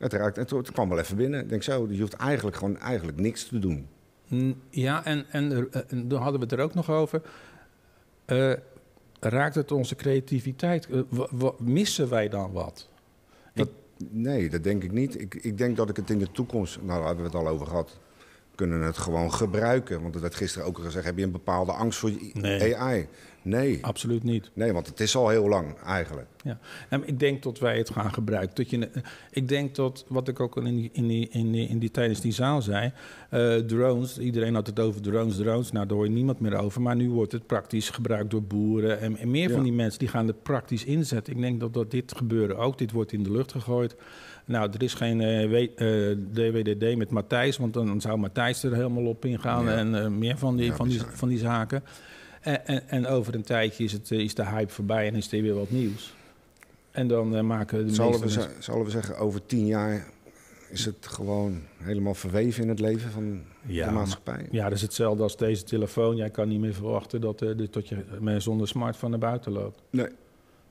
Het, 0.00 0.12
raakt, 0.12 0.36
het, 0.36 0.50
het 0.50 0.72
kwam 0.72 0.88
wel 0.88 0.98
even 0.98 1.16
binnen. 1.16 1.40
Ik 1.40 1.48
denk 1.48 1.62
zo, 1.62 1.86
je 1.90 2.00
hoeft 2.00 2.12
eigenlijk 2.12 2.56
gewoon 2.56 2.78
eigenlijk 2.78 3.18
niks 3.20 3.48
te 3.48 3.58
doen. 3.58 3.88
Mm, 4.28 4.60
Ja, 4.70 5.04
en, 5.04 5.26
en, 5.30 5.70
eh, 5.72 5.80
en 5.88 6.08
dan 6.08 6.22
hadden 6.22 6.40
we 6.40 6.46
het 6.46 6.54
er 6.54 6.64
ook 6.64 6.74
nog 6.74 6.90
over. 6.90 7.22
Eh, 8.24 8.52
raakt 9.20 9.54
het 9.54 9.72
onze 9.72 9.94
creativiteit? 9.96 10.88
Eh, 10.88 11.00
missen 11.58 12.08
wij 12.08 12.28
dan 12.28 12.52
wat? 12.52 12.88
Dat, 13.54 13.68
nee, 14.10 14.50
dat 14.50 14.62
denk 14.64 14.82
ik 14.82 14.92
niet. 14.92 15.20
Ik, 15.20 15.34
ik 15.34 15.58
denk 15.58 15.76
dat 15.76 15.88
ik 15.90 15.96
het 15.96 16.10
in 16.10 16.18
de 16.18 16.30
toekomst, 16.30 16.76
nou 16.76 16.88
daar 16.98 17.06
hebben 17.06 17.24
we 17.30 17.36
het 17.36 17.46
al 17.46 17.52
over 17.52 17.66
gehad, 17.66 17.98
kunnen 18.54 18.80
het 18.80 18.98
gewoon 18.98 19.32
gebruiken. 19.32 20.02
Want 20.02 20.14
er 20.14 20.20
werd 20.20 20.34
gisteren 20.34 20.66
ook 20.66 20.76
al 20.76 20.84
gezegd, 20.84 21.04
heb 21.04 21.18
je 21.18 21.24
een 21.24 21.30
bepaalde 21.30 21.72
angst 21.72 21.98
voor 21.98 22.10
Nee. 22.32 22.76
AI? 22.76 23.08
Nee. 23.42 23.78
Absoluut 23.82 24.22
niet. 24.22 24.50
Nee, 24.52 24.72
want 24.72 24.86
het 24.86 25.00
is 25.00 25.16
al 25.16 25.28
heel 25.28 25.48
lang 25.48 25.76
eigenlijk. 25.78 26.26
Ja. 26.44 26.58
En 26.88 27.02
ik 27.08 27.18
denk 27.18 27.42
dat 27.42 27.58
wij 27.58 27.78
het 27.78 27.90
gaan 27.90 28.12
gebruiken. 28.12 28.54
Dat 28.56 28.70
je, 28.70 28.86
eh, 28.88 29.02
ik 29.30 29.48
denk 29.48 29.74
dat, 29.74 30.04
wat 30.08 30.28
ik 30.28 30.40
ook 30.40 30.56
al 30.56 30.64
in 30.64 30.76
die, 30.76 30.90
in 30.92 31.06
die, 31.08 31.28
in 31.30 31.52
die, 31.52 31.68
in 31.68 31.78
die, 31.78 31.90
tijdens 31.90 32.20
die 32.20 32.32
zaal 32.32 32.62
zei, 32.62 32.92
eh, 33.30 33.54
drones, 33.56 34.18
iedereen 34.18 34.54
had 34.54 34.66
het 34.66 34.80
over 34.80 35.00
drones, 35.00 35.36
drones, 35.36 35.72
nou 35.72 35.86
daar 35.86 35.96
hoor 35.96 36.06
je 36.06 36.12
niemand 36.12 36.40
meer 36.40 36.54
over. 36.56 36.80
Maar 36.82 36.96
nu 36.96 37.10
wordt 37.10 37.32
het 37.32 37.46
praktisch 37.46 37.90
gebruikt 37.90 38.30
door 38.30 38.42
boeren 38.42 39.00
en, 39.00 39.16
en 39.16 39.30
meer 39.30 39.48
Ja. 39.48 39.54
van 39.54 39.62
die 39.62 39.72
mensen 39.72 39.98
die 39.98 40.08
gaan 40.08 40.26
het 40.26 40.42
praktisch 40.42 40.84
inzetten. 40.84 41.34
Ik 41.34 41.40
denk 41.40 41.60
dat, 41.60 41.74
dat 41.74 41.90
dit 41.90 42.12
gebeuren 42.16 42.56
ook, 42.58 42.78
dit 42.78 42.92
wordt 42.92 43.12
in 43.12 43.22
de 43.22 43.30
lucht 43.32 43.52
gegooid. 43.52 43.96
Nou, 44.44 44.70
er 44.72 44.82
is 44.82 44.94
geen 44.94 45.18
we- 45.18 45.70
eh, 45.74 46.16
DWDD 46.34 46.96
met 46.96 47.10
Matthijs, 47.10 47.56
want 47.56 47.72
dan 47.74 48.00
zou 48.00 48.18
Matthijs 48.18 48.62
er 48.62 48.74
helemaal 48.74 49.06
op 49.06 49.24
ingaan 49.24 49.64
Ja. 49.64 49.70
en 49.76 50.18
meer 50.18 50.38
van 50.38 50.56
die, 50.56 50.66
Ja, 50.66 50.74
van, 50.76 50.88
die, 50.88 51.00
van 51.00 51.28
die 51.28 51.38
zaken. 51.38 51.82
En, 52.40 52.66
en, 52.66 52.88
en 52.88 53.06
over 53.06 53.34
een 53.34 53.42
tijdje 53.42 53.84
is, 53.84 53.92
het, 53.92 54.10
eh, 54.10 54.18
is 54.18 54.34
de 54.34 54.46
hype 54.46 54.72
voorbij 54.72 55.06
en 55.06 55.14
is 55.14 55.32
er 55.32 55.42
weer 55.42 55.54
wat 55.54 55.70
nieuws. 55.70 56.14
En 56.90 57.08
dan 57.08 57.36
eh, 57.36 57.42
maken 57.42 57.86
de 57.86 57.94
Zullen 57.94 58.20
we, 58.20 58.48
zullen 58.58 58.84
we 58.84 58.90
zeggen, 58.90 59.16
over 59.18 59.46
tien 59.46 59.66
jaar 59.66 60.06
is 60.70 60.84
het 60.84 61.06
gewoon 61.06 61.60
helemaal 61.78 62.14
verweven 62.14 62.62
in 62.62 62.68
het 62.68 62.80
leven 62.80 63.10
van 63.10 63.42
Ja, 63.66 63.86
de 63.86 63.92
maatschappij? 63.92 64.46
Ja, 64.50 64.64
dat 64.64 64.72
is 64.72 64.82
hetzelfde 64.82 65.22
als 65.22 65.36
deze 65.36 65.64
telefoon. 65.64 66.16
Jij 66.16 66.30
kan 66.30 66.48
niet 66.48 66.60
meer 66.60 66.74
verwachten 66.74 67.20
dat, 67.20 67.38
de- 67.38 67.68
tot 67.70 67.88
je 67.88 67.96
met 68.20 68.42
zonder 68.42 68.68
smartphone 68.68 69.10
naar 69.10 69.28
buiten 69.30 69.52
loopt. 69.52 69.80
Nee. 69.90 70.08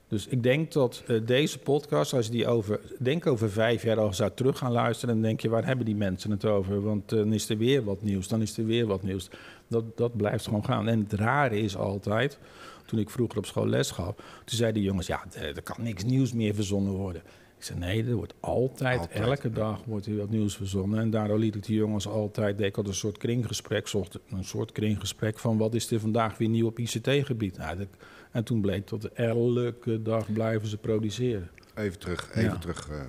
Dus 0.08 0.28
ik 0.28 0.44
denk 0.44 0.72
dat 0.72 1.04
deze 1.26 1.60
podcast, 1.60 2.14
als 2.14 2.26
je 2.26 2.32
die 2.32 2.48
over, 2.48 2.80
denk 3.00 3.26
over 3.28 3.50
vijf 3.52 3.84
jaar 3.84 4.00
al 4.00 4.14
zou 4.14 4.32
terug 4.36 4.58
gaan 4.58 4.72
luisteren, 4.72 5.14
dan 5.16 5.24
denk 5.24 5.40
je, 5.42 5.50
waar 5.50 5.66
hebben 5.66 5.86
die 5.86 5.96
mensen 5.96 6.32
het 6.32 6.46
over? 6.46 6.82
Want 6.82 7.10
dan 7.10 7.34
is 7.34 7.50
er 7.50 7.58
weer 7.58 7.84
wat 7.84 8.02
nieuws, 8.02 8.28
dan 8.28 8.42
is 8.42 8.58
er 8.58 8.66
weer 8.66 8.86
wat 8.86 9.04
nieuws. 9.04 9.30
Dat, 9.70 9.98
dat 9.98 10.18
blijft 10.18 10.46
gewoon 10.46 10.66
gaan. 10.66 10.88
En 10.88 11.00
het 11.00 11.14
rare 11.14 11.60
is 11.60 11.76
altijd, 11.78 12.40
toen 12.86 13.00
ik 13.00 13.10
vroeger 13.10 13.38
op 13.38 13.46
school 13.46 13.68
les 13.68 13.92
gaf, 13.92 14.16
toen 14.16 14.58
zeiden 14.58 14.74
die 14.82 14.90
jongens, 14.90 15.08
ja, 15.08 15.24
er 15.34 15.62
kan 15.62 15.76
niks 15.84 16.04
nieuws 16.04 16.34
meer 16.34 16.56
verzonnen 16.56 16.94
worden. 16.94 17.22
Ik 17.58 17.66
zei, 17.66 17.80
nee, 17.80 18.06
er 18.06 18.14
wordt 18.16 18.34
altijd, 18.40 19.00
Altijd, 19.00 19.20
elke 19.26 19.52
dag 19.52 19.84
wordt 19.86 20.06
er 20.06 20.18
wat 20.18 20.30
nieuws 20.30 20.56
verzonnen. 20.56 21.00
En 21.00 21.10
daardoor 21.10 21.40
liet 21.40 21.56
ik 21.56 21.66
die 21.66 21.76
jongens 21.78 22.08
altijd, 22.08 22.58
deed 22.58 22.68
ik 22.68 22.76
had 22.76 22.88
een 22.88 22.94
soort 22.94 23.18
kringgesprek, 23.18 23.88
zocht 23.88 24.20
een 24.30 24.44
soort 24.44 24.72
kringgesprek 24.72 25.40
van 25.40 25.58
wat 25.58 25.74
is 25.74 25.92
er 25.92 26.00
vandaag 26.00 26.38
weer 26.38 26.50
nieuw 26.50 26.68
op 26.68 26.80
ICT-gebied. 26.80 27.58
Nou, 27.58 27.88
en 28.32 28.44
toen 28.44 28.62
bleek 28.62 28.88
dat 28.88 29.04
elke 29.06 30.02
dag 30.02 30.34
blijven 30.34 30.68
ze 30.68 30.78
produceren. 30.78 31.50
Even 31.76 32.00
terug, 32.00 32.30
even 32.30 32.44
Ja. 32.44 32.58
terug. 32.58 32.90
eh. 32.90 33.02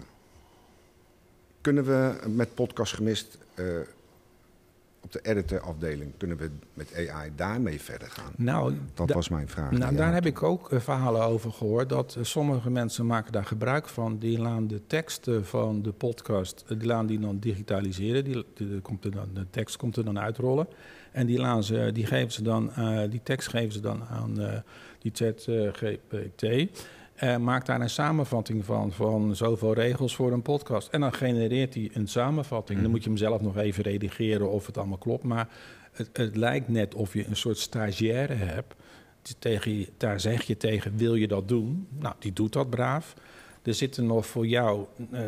kunnen 1.61 1.85
we 1.85 2.29
met 2.29 2.55
podcast 2.55 2.93
gemist 2.95 3.38
eh, 3.55 3.64
op 5.02 5.12
de 5.12 5.21
editorafdeling, 5.23 6.12
kunnen 6.16 6.37
we 6.37 6.50
met 6.75 7.09
AI 7.11 7.30
daarmee 7.37 7.80
verder 7.80 8.11
gaan? 8.11 8.33
Nou, 8.37 8.75
Dat 8.95 9.09
da- 9.09 9.14
was 9.14 9.28
mijn 9.28 9.49
vraag. 9.49 9.71
nou 9.71 9.97
daar 9.97 10.12
heb 10.14 10.26
ik 10.26 10.42
ook 10.42 10.73
eh, 10.73 10.80
verhalen 10.80 11.23
over 11.23 11.52
gehoord. 11.52 11.88
Dat 11.88 12.14
eh, 12.19 12.25
sommige 12.25 12.71
mensen 12.71 13.07
maken 13.07 13.33
daar 13.33 13.45
gebruik 13.45 13.88
van. 13.88 14.19
Die 14.19 14.38
laten 14.38 14.66
de 14.69 14.87
teksten 14.87 15.47
van 15.47 15.83
de 15.83 15.92
podcast, 15.92 16.64
eh, 16.69 16.78
die 16.78 16.87
laten 16.88 17.07
die 17.07 17.19
dan 17.21 17.38
digitaliseren. 17.38 18.25
Die, 18.25 18.45
die- 18.54 18.80
komt 18.80 19.04
er 19.04 19.11
dan, 19.11 19.28
de 19.35 19.47
tekst 19.50 19.76
komt 19.76 19.97
er 19.97 20.04
dan 20.04 20.19
uitrollen. 20.19 20.66
En 21.12 21.26
die, 21.26 21.38
laten 21.38 21.64
ze, 21.64 21.90
die, 21.92 22.07
geven 22.07 22.33
ze 22.33 22.42
dan, 22.42 22.73
eh, 22.73 23.11
die 23.11 23.21
tekst 23.23 23.49
geven 23.49 23.73
ze 23.73 23.80
dan 23.80 24.02
aan 24.04 24.62
die 24.99 25.11
chat 25.14 25.47
GPT. 25.73 26.42
Eh, 27.21 27.37
maakt 27.37 27.67
daar 27.67 27.81
een 27.81 27.91
samenvatting 27.91 28.65
van, 28.65 28.93
van 28.93 29.37
zoveel 29.37 29.73
regels 29.75 30.15
voor 30.15 30.33
een 30.33 30.43
podcast. 30.43 30.89
En 30.89 31.00
dan 31.00 31.12
genereert 31.12 31.75
hij 31.75 31.91
een 31.93 32.09
samenvatting. 32.09 32.73
Dan 32.79 32.83
Mhm. 32.83 32.91
moet 32.91 33.03
je 33.03 33.09
hem 33.09 33.19
zelf 33.19 33.41
nog 33.41 33.57
even 33.57 33.83
redigeren 33.83 34.50
of 34.50 34.67
het 34.67 34.79
allemaal 34.79 34.99
klopt. 34.99 35.23
Maar 35.25 35.49
het, 35.93 36.11
het 36.12 36.37
lijkt 36.37 36.69
net 36.69 36.95
of 36.95 37.12
je 37.12 37.27
een 37.27 37.37
soort 37.37 37.59
stagiaire 37.59 38.35
hebt. 38.35 38.75
Tegen, 39.39 39.87
daar 39.97 40.21
zeg 40.21 40.43
je 40.43 40.57
tegen, 40.57 40.97
wil 40.97 41.15
je 41.15 41.29
dat 41.29 41.49
doen? 41.49 41.87
Nou, 41.99 42.15
die 42.19 42.33
doet 42.33 42.53
dat 42.53 42.71
braaf. 42.71 43.15
Er 43.62 43.75
zitten 43.75 44.07
nog 44.07 44.26
voor 44.26 44.47
jou 44.47 44.85
uh, 45.12 45.21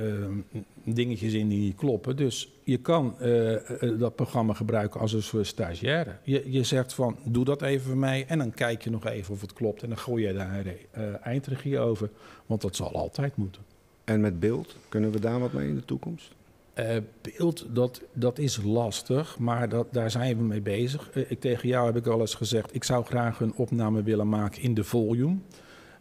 dingetjes 0.85 1.33
in 1.33 1.49
die 1.49 1.59
niet 1.59 1.77
kloppen. 1.77 2.17
Dus 2.17 2.53
je 2.65 2.77
kan 2.77 3.15
uh, 3.23 3.57
dat 3.99 4.15
programma 4.15 4.53
gebruiken 4.53 5.01
als 5.01 5.13
een 5.13 5.23
soort 5.23 5.47
stagiaire. 5.47 6.17
Je, 6.23 6.53
je 6.53 6.63
zegt 6.65 6.95
van, 6.95 7.17
doe 7.25 7.45
dat 7.45 7.63
even 7.63 7.87
voor 7.87 7.97
mij 7.97 8.27
en 8.27 8.39
dan 8.39 8.51
kijk 8.51 8.85
je 8.85 8.91
nog 8.91 9.07
even 9.07 9.35
of 9.35 9.41
het 9.41 9.53
klopt. 9.53 9.83
En 9.83 9.89
dan 9.89 9.99
gooi 9.99 10.27
je 10.27 10.33
daar 10.33 10.65
uh, 10.67 11.05
eindregie 11.23 11.79
over, 11.79 12.11
want 12.47 12.61
dat 12.61 12.77
zal 12.77 12.93
altijd 12.93 13.37
moeten. 13.37 13.63
En 14.05 14.21
met 14.21 14.41
beeld, 14.41 14.77
kunnen 14.89 15.11
we 15.11 15.21
daar 15.21 15.41
wat 15.41 15.53
mee 15.53 15.69
in 15.69 15.75
de 15.75 15.85
toekomst? 15.85 16.31
Uh, 16.79 16.97
beeld, 17.21 17.67
dat, 17.69 18.03
dat 18.13 18.39
is 18.39 18.63
lastig, 18.63 19.39
maar 19.39 19.69
dat, 19.69 19.87
daar 19.93 20.11
zijn 20.11 20.37
we 20.37 20.43
mee 20.43 20.61
bezig. 20.61 21.11
Uh, 21.15 21.31
ik, 21.31 21.41
tegen 21.41 21.69
jou 21.69 21.87
heb 21.87 21.97
ik 21.97 22.07
al 22.07 22.21
eens 22.21 22.35
gezegd, 22.35 22.75
ik 22.75 22.85
zou 22.85 23.05
graag 23.05 23.41
een 23.41 23.55
opname 23.55 24.03
willen 24.03 24.29
maken 24.29 24.63
in 24.63 24.75
de 24.75 24.85
volume. 24.85 25.37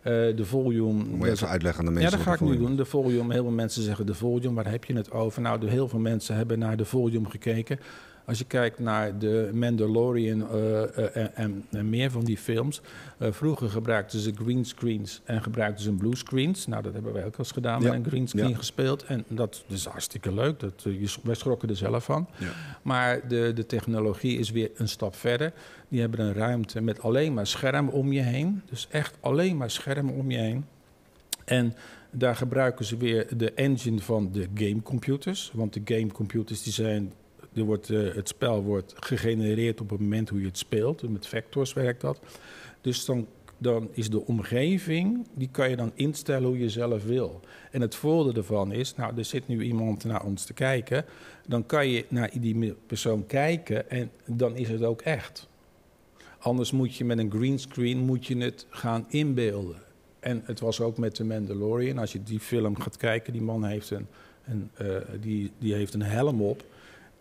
Uh, 0.03 0.35
de 0.35 0.45
volume. 0.45 1.03
Moet 1.03 1.25
je 1.25 1.31
even 1.31 1.47
uitleggen 1.47 1.79
aan 1.79 1.93
de 1.93 1.99
mensen? 1.99 2.11
Ja, 2.11 2.17
dat 2.17 2.25
ga 2.25 2.45
ik 2.45 2.49
nu 2.49 2.57
doen. 2.57 2.75
De 2.75 2.85
volume. 2.85 3.33
Heel 3.33 3.43
veel 3.43 3.51
mensen 3.51 3.83
zeggen 3.83 4.05
de 4.05 4.13
volume. 4.13 4.53
Waar 4.55 4.71
heb 4.71 4.85
je 4.85 4.93
het 4.93 5.11
over? 5.11 5.41
Nou, 5.41 5.59
de, 5.59 5.69
heel 5.69 5.87
veel 5.87 5.99
mensen 5.99 6.35
hebben 6.35 6.59
naar 6.59 6.77
de 6.77 6.85
volume 6.85 7.29
gekeken. 7.29 7.79
Als 8.25 8.37
je 8.37 8.45
kijkt 8.45 8.79
naar 8.79 9.17
de 9.19 9.49
Mandalorian 9.53 10.39
uh, 10.41 10.47
uh, 10.51 11.39
en, 11.39 11.65
en, 11.69 11.89
meer 11.89 12.11
van 12.11 12.23
die 12.23 12.37
films. 12.37 12.81
Uh, 13.19 13.31
vroeger 13.31 13.69
gebruikten 13.69 14.19
ze 14.19 14.31
greenscreens 14.35 15.21
en 15.23 15.43
gebruikten 15.43 15.83
ze 15.83 15.91
bluescreens. 15.91 16.67
Nou, 16.67 16.83
dat 16.83 16.93
hebben 16.93 17.13
wij 17.13 17.25
ook 17.25 17.37
eens 17.37 17.51
gedaan, 17.51 17.81
ja. 17.81 17.87
met 17.87 17.97
een 17.97 18.05
greenscreen 18.05 18.55
gespeeld. 18.55 19.03
En 19.03 19.25
dat 19.27 19.63
is 19.67 19.85
hartstikke 19.85 20.33
leuk. 20.33 20.59
Dat, 20.59 20.87
wij 21.23 21.35
schrokken 21.35 21.69
er 21.69 21.75
zelf 21.75 22.03
van. 22.03 22.27
Maar 22.81 23.27
de, 23.27 23.51
de 23.53 23.65
technologie 23.65 24.37
is 24.37 24.51
weer 24.51 24.71
een 24.75 24.89
stap 24.89 25.15
verder. 25.15 25.53
Die 25.87 25.99
hebben 25.99 26.19
een 26.19 26.33
ruimte 26.33 26.81
met 26.81 27.01
alleen 27.01 27.33
maar 27.33 27.47
schermen 27.47 27.93
om 27.93 28.11
je 28.11 28.21
heen. 28.21 28.61
Dus 28.69 28.87
echt 28.91 29.17
alleen 29.19 29.57
maar 29.57 29.71
schermen 29.71 30.13
om 30.13 30.31
je 30.31 30.37
heen. 30.37 30.65
En 31.45 31.73
daar 32.11 32.35
gebruiken 32.35 32.85
ze 32.85 32.97
weer 32.97 33.37
de 33.37 33.53
engine 33.53 33.99
van 33.99 34.31
de 34.31 34.47
gamecomputers. 34.53 35.51
Want 35.53 35.73
de 35.73 35.81
gamecomputers 35.85 36.63
die 36.63 36.73
zijn 36.73 37.13
er 37.53 37.63
wordt, 37.63 37.89
uh, 37.89 38.13
het 38.13 38.27
spel 38.27 38.63
wordt 38.63 38.93
gegenereerd 38.99 39.81
op 39.81 39.89
het 39.89 39.99
moment 39.99 40.29
hoe 40.29 40.39
je 40.39 40.45
het 40.45 40.57
speelt. 40.57 41.09
Met 41.09 41.27
vectors 41.27 41.73
werkt 41.73 42.01
dat. 42.01 42.19
Dus 42.81 43.05
dan, 43.05 43.27
dan 43.57 43.89
is 43.91 44.09
de 44.09 44.25
omgeving, 44.25 45.27
die 45.33 45.49
kan 45.51 45.69
je 45.69 45.75
dan 45.75 45.91
instellen 45.95 46.47
hoe 46.47 46.59
je 46.59 46.69
zelf 46.69 47.03
wil. 47.03 47.39
En 47.71 47.81
het 47.81 47.95
voordeel 47.95 48.33
ervan 48.33 48.71
is, 48.71 48.95
nou, 48.95 49.17
er 49.17 49.25
zit 49.25 49.47
nu 49.47 49.61
iemand 49.61 50.03
naar 50.03 50.25
ons 50.25 50.45
te 50.45 50.53
kijken. 50.53 51.05
Dan 51.47 51.65
kan 51.65 51.87
je 51.87 52.05
naar 52.07 52.31
die 52.39 52.75
persoon 52.85 53.25
kijken 53.25 53.89
en 53.89 54.11
dan 54.25 54.55
is 54.55 54.69
het 54.69 54.83
ook 54.83 55.01
echt. 55.01 55.49
Anders 56.39 56.71
moet 56.71 56.95
je 56.95 57.05
met 57.05 57.17
een 57.17 57.31
greenscreen 57.31 57.97
moet 57.97 58.25
je 58.25 58.37
het 58.37 58.65
gaan 58.69 59.05
inbeelden. 59.09 59.81
En 60.19 60.41
het 60.45 60.59
was 60.59 60.79
ook 60.79 60.97
met 60.97 61.15
de 61.15 61.23
Mandalorian. 61.23 61.97
Als 61.97 62.11
je 62.11 62.23
die 62.23 62.39
film 62.39 62.79
gaat 62.79 62.97
kijken, 62.97 63.33
die 63.33 63.41
man 63.41 63.65
heeft 63.65 63.89
een, 63.89 64.07
een, 64.45 64.69
uh, 64.81 64.95
die, 65.19 65.51
die 65.59 65.73
heeft 65.73 65.93
een 65.93 66.01
helm 66.01 66.41
op 66.41 66.63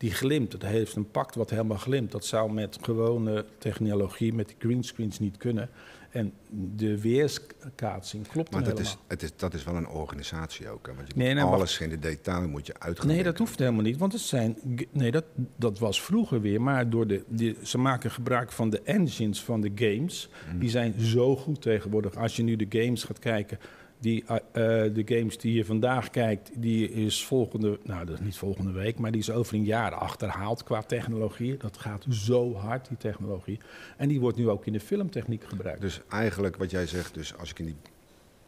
die 0.00 0.10
glimt. 0.10 0.52
Het 0.52 0.62
heeft 0.62 0.96
een 0.96 1.10
pact 1.10 1.34
wat 1.34 1.50
helemaal 1.50 1.76
glimt. 1.76 2.12
Dat 2.12 2.24
zou 2.24 2.52
met 2.52 2.78
gewone 2.80 3.44
technologie, 3.58 4.34
met 4.34 4.48
die 4.48 4.56
greenscreens 4.58 5.18
niet 5.18 5.36
kunnen. 5.36 5.70
En 6.10 6.32
de 6.76 7.00
weerskaatsing 7.00 8.28
klopt 8.28 8.50
maar 8.50 8.64
dat 8.64 8.78
helemaal. 8.78 8.92
is, 8.92 8.98
het 9.08 9.22
is, 9.22 9.30
dat 9.36 9.54
is 9.54 9.64
wel 9.64 9.74
een 9.76 9.88
organisatie 9.88 10.68
ook. 10.68 10.86
Hè? 10.86 10.94
Want 10.94 11.08
je 11.08 11.14
nee, 11.16 11.34
nee, 11.34 11.44
alles 11.44 11.78
maar, 11.78 11.88
in 11.88 12.00
de 12.00 12.08
detail 12.08 12.48
moet 12.48 12.66
je 12.66 12.74
uitgaan. 12.78 13.06
Nee, 13.06 13.22
dat 13.22 13.38
hoeft 13.38 13.58
helemaal 13.58 13.82
niet. 13.82 13.96
Want 13.96 14.12
het 14.12 14.22
zijn, 14.22 14.58
nee, 14.90 15.10
dat, 15.10 15.24
dat 15.56 15.78
was 15.78 16.02
vroeger 16.02 16.40
weer. 16.40 16.62
Maar 16.62 16.90
door 16.90 17.06
de, 17.06 17.24
de, 17.28 17.56
ze 17.62 17.78
maken 17.78 18.10
gebruik 18.10 18.52
van 18.52 18.70
de 18.70 18.82
engines 18.82 19.42
van 19.42 19.60
de 19.60 19.72
games. 19.74 20.28
Mm. 20.52 20.58
Die 20.58 20.70
zijn 20.70 21.00
zo 21.00 21.36
goed 21.36 21.62
tegenwoordig. 21.62 22.16
Als 22.16 22.36
je 22.36 22.42
nu 22.42 22.56
de 22.56 22.80
games 22.80 23.04
gaat 23.04 23.18
kijken 23.18 23.58
die, 24.00 24.22
uh, 24.22 24.38
de 24.52 25.02
games 25.04 25.38
die 25.38 25.54
je 25.54 25.64
vandaag 25.64 26.10
kijkt, 26.10 26.50
die 26.54 26.90
is 26.90 27.24
volgende, 27.24 27.78
nou 27.82 28.04
dat 28.04 28.18
is 28.18 28.24
niet 28.24 28.36
volgende 28.36 28.72
week, 28.72 28.98
maar 28.98 29.10
die 29.10 29.20
is 29.20 29.30
over 29.30 29.54
een 29.54 29.64
jaar 29.64 29.94
achterhaald 29.94 30.62
qua 30.62 30.82
technologie. 30.82 31.56
Dat 31.56 31.78
gaat 31.78 32.06
zo 32.08 32.54
hard, 32.54 32.88
die 32.88 32.96
technologie. 32.96 33.58
En 33.96 34.08
die 34.08 34.20
wordt 34.20 34.36
nu 34.36 34.48
ook 34.48 34.66
in 34.66 34.72
de 34.72 34.80
filmtechniek 34.80 35.44
gebruikt. 35.44 35.80
Dus 35.80 36.00
eigenlijk 36.08 36.56
wat 36.56 36.70
jij 36.70 36.86
zegt, 36.86 37.14
dus 37.14 37.36
als 37.36 37.50
ik 37.50 37.58
in 37.58 37.64
die 37.64 37.76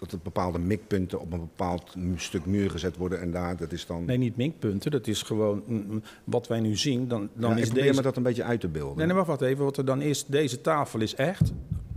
dat 0.02 0.12
er 0.12 0.18
bepaalde 0.22 0.58
mikpunten 0.58 1.20
op 1.20 1.32
een 1.32 1.40
bepaald 1.40 1.94
stuk 2.16 2.46
muur 2.46 2.70
gezet 2.70 2.96
worden 2.96 3.20
en 3.20 3.30
daar, 3.30 3.56
dat 3.56 3.72
is 3.72 3.86
dan... 3.86 4.04
Nee, 4.04 4.16
niet 4.16 4.36
mikpunten, 4.36 4.90
dat 4.90 5.06
is 5.06 5.22
gewoon 5.22 5.62
mm, 5.66 6.02
wat 6.24 6.48
wij 6.48 6.60
nu 6.60 6.76
zien. 6.76 7.08
Dan, 7.08 7.28
dan 7.34 7.50
ja, 7.50 7.56
is 7.56 7.62
ik 7.62 7.66
probeer 7.66 7.84
deze... 7.84 7.96
me 7.96 8.02
dat 8.02 8.16
een 8.16 8.22
beetje 8.22 8.42
uit 8.42 8.60
te 8.60 8.68
beelden. 8.68 8.96
Nee, 8.96 9.06
nee, 9.06 9.14
wacht, 9.14 9.28
wacht 9.28 9.40
even. 9.40 9.64
Wat 9.64 9.76
er 9.76 9.84
dan 9.84 10.00
is, 10.00 10.24
deze 10.24 10.60
tafel 10.60 11.00
is 11.00 11.14
echt. 11.14 11.52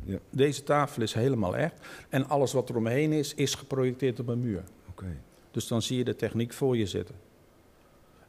Ja. 0.05 0.17
Deze 0.29 0.63
tafel 0.63 1.01
is 1.01 1.13
helemaal 1.13 1.57
echt. 1.57 1.87
En 2.09 2.29
alles 2.29 2.53
wat 2.53 2.69
er 2.69 2.75
omheen 2.75 3.11
is, 3.11 3.33
is 3.33 3.55
geprojecteerd 3.55 4.19
op 4.19 4.27
een 4.27 4.39
muur. 4.39 4.63
Okay. 4.89 5.17
Dus 5.51 5.67
dan 5.67 5.81
zie 5.81 5.97
je 5.97 6.03
de 6.03 6.15
techniek 6.15 6.53
voor 6.53 6.77
je 6.77 6.85
zitten. 6.85 7.15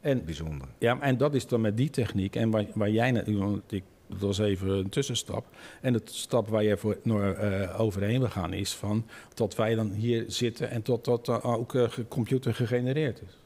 En, 0.01 0.25
Bijzonder. 0.25 0.67
Ja, 0.77 0.99
en 0.99 1.17
dat 1.17 1.33
is 1.33 1.47
dan 1.47 1.61
met 1.61 1.77
die 1.77 1.89
techniek. 1.89 2.35
En 2.35 2.49
waar, 2.49 2.65
waar 2.73 2.89
jij... 2.89 3.23
Want 3.25 3.71
ik, 3.71 3.83
dat 4.07 4.19
was 4.19 4.37
even 4.37 4.69
een 4.69 4.89
tussenstap. 4.89 5.45
En 5.81 5.93
de 5.93 6.01
stap 6.03 6.47
waar 6.47 6.63
je 6.63 6.77
voor, 6.77 6.97
uh, 7.03 7.79
overheen 7.79 8.19
wil 8.19 8.29
gaan 8.29 8.53
is 8.53 8.73
van... 8.73 9.05
tot 9.33 9.55
wij 9.55 9.75
dan 9.75 9.91
hier 9.91 10.25
zitten 10.27 10.69
en 10.69 10.81
tot 10.81 11.05
dat 11.05 11.27
uh, 11.27 11.45
ook 11.45 11.73
uh, 11.73 11.87
computer 12.07 12.53
gegenereerd 12.53 13.21
is. 13.21 13.37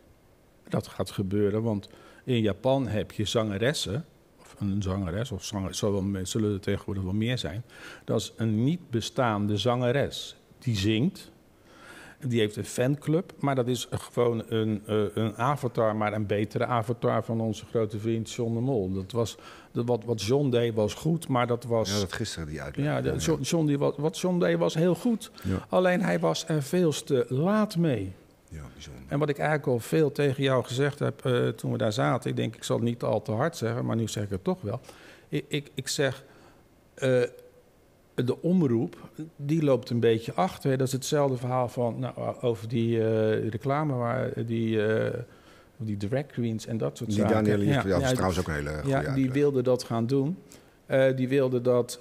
Dat 0.69 0.88
gaat 0.88 1.11
gebeuren, 1.11 1.63
want 1.63 1.89
in 2.23 2.41
Japan 2.41 2.88
heb 2.88 3.11
je 3.11 3.25
zangeressen 3.25 4.05
een 4.62 4.82
zangeres, 4.82 5.32
of 5.32 5.44
zanger, 5.44 5.75
zullen 6.25 6.53
er 6.53 6.60
tegenwoordig 6.60 7.03
wel 7.03 7.13
meer 7.13 7.38
zijn. 7.38 7.63
Dat 8.06 8.20
is 8.20 8.34
een 8.36 8.63
niet 8.63 8.89
bestaande 8.89 9.58
zangeres. 9.58 10.36
Die 10.60 10.77
zingt, 10.77 11.32
die 12.27 12.39
heeft 12.39 12.56
een 12.56 12.65
fanclub, 12.65 13.34
maar 13.39 13.56
dat 13.56 13.68
is 13.68 13.88
gewoon 13.91 14.44
een, 14.48 14.82
uh, 14.89 15.03
een 15.13 15.38
avatar, 15.38 15.96
maar 15.96 16.13
een 16.13 16.25
betere 16.25 16.65
avatar 16.65 17.24
van 17.24 17.41
onze 17.41 17.65
grote 17.65 18.00
vriend 18.00 18.32
John 18.32 18.53
de 18.53 18.60
Mol. 18.60 18.94
Dat 18.94 19.12
was, 19.12 19.38
dat 19.72 19.86
wat, 19.86 20.03
wat 20.03 20.22
John 20.22 20.50
deed 20.50 20.74
was 20.74 20.94
goed, 20.94 21.27
maar 21.27 21.48
dat 21.48 21.63
was... 21.63 21.94
Ja, 21.94 22.00
dat 22.00 22.13
gisteren 22.13 22.48
die 22.48 22.62
uitleg. 22.62 22.86
Ja, 22.86 23.01
de, 23.01 23.15
John, 23.15 23.41
John 23.41 23.65
die, 23.65 23.77
wat, 23.77 23.98
wat 23.98 24.20
John 24.20 24.39
deed 24.39 24.58
was 24.58 24.74
heel 24.74 24.96
goed, 24.96 25.32
ja. 25.44 25.65
alleen 25.70 26.01
hij 26.01 26.20
was 26.20 26.48
er 26.48 26.63
veel 26.63 26.91
te 26.91 27.25
laat 27.30 27.77
mee. 27.77 28.13
Ja, 28.51 28.62
bijzonder. 28.74 29.01
En 29.08 29.20
wat 29.20 29.29
ik 29.29 29.38
eigenlijk 29.38 29.67
al 29.67 29.79
veel 29.79 30.12
tegen 30.12 30.43
jou 30.43 30.63
gezegd 30.63 31.00
heb 31.00 31.25
uh, 31.25 31.48
toen 31.48 31.72
we 31.72 31.77
daar 31.77 31.93
zaten, 31.93 32.29
ik 32.29 32.36
denk 32.36 32.55
ik 32.55 32.63
zal 32.63 32.75
het 32.75 32.86
niet 32.86 33.03
al 33.03 33.22
te 33.22 33.31
hard 33.31 33.58
zeggen, 33.58 33.86
maar 33.86 33.96
nu 33.96 34.08
zeg 34.08 34.24
ik 34.24 34.29
het 34.29 34.43
toch 34.43 34.62
wel. 34.62 34.79
Ik, 35.29 35.46
ik, 35.48 35.72
ik 35.74 35.88
zeg, 35.88 36.24
uh, 36.98 37.22
de 38.15 38.41
omroep, 38.41 38.96
die 39.36 39.63
loopt 39.63 39.89
een 39.89 40.00
beetje 40.00 40.34
achter. 40.34 40.77
Dat 40.77 40.88
is 40.88 40.93
hetzelfde 40.93 41.38
verhaal 41.38 41.67
van, 41.67 42.00
nou, 42.00 42.41
over 42.41 42.67
die 42.67 42.98
uh, 42.98 43.50
reclame, 43.50 43.93
waar 43.93 44.46
die, 44.46 44.79
die 45.77 45.98
drag 45.98 46.25
queens 46.25 46.65
en 46.65 46.77
dat 46.77 46.98
soort 46.98 47.10
die 47.10 47.20
zaken. 47.20 47.43
Daniel 47.43 47.62
ja, 47.62 47.98
is 47.98 48.12
trouwens 48.12 48.39
ook 48.39 48.48
een 48.48 48.53
hele 48.53 48.81
Ja, 48.86 49.00
die 49.00 49.10
uitleg. 49.10 49.34
wilde 49.34 49.62
dat 49.62 49.84
gaan 49.84 50.08
doen. 50.08 50.38
die 51.15 51.27
wilde 51.27 51.62
dat 51.62 52.00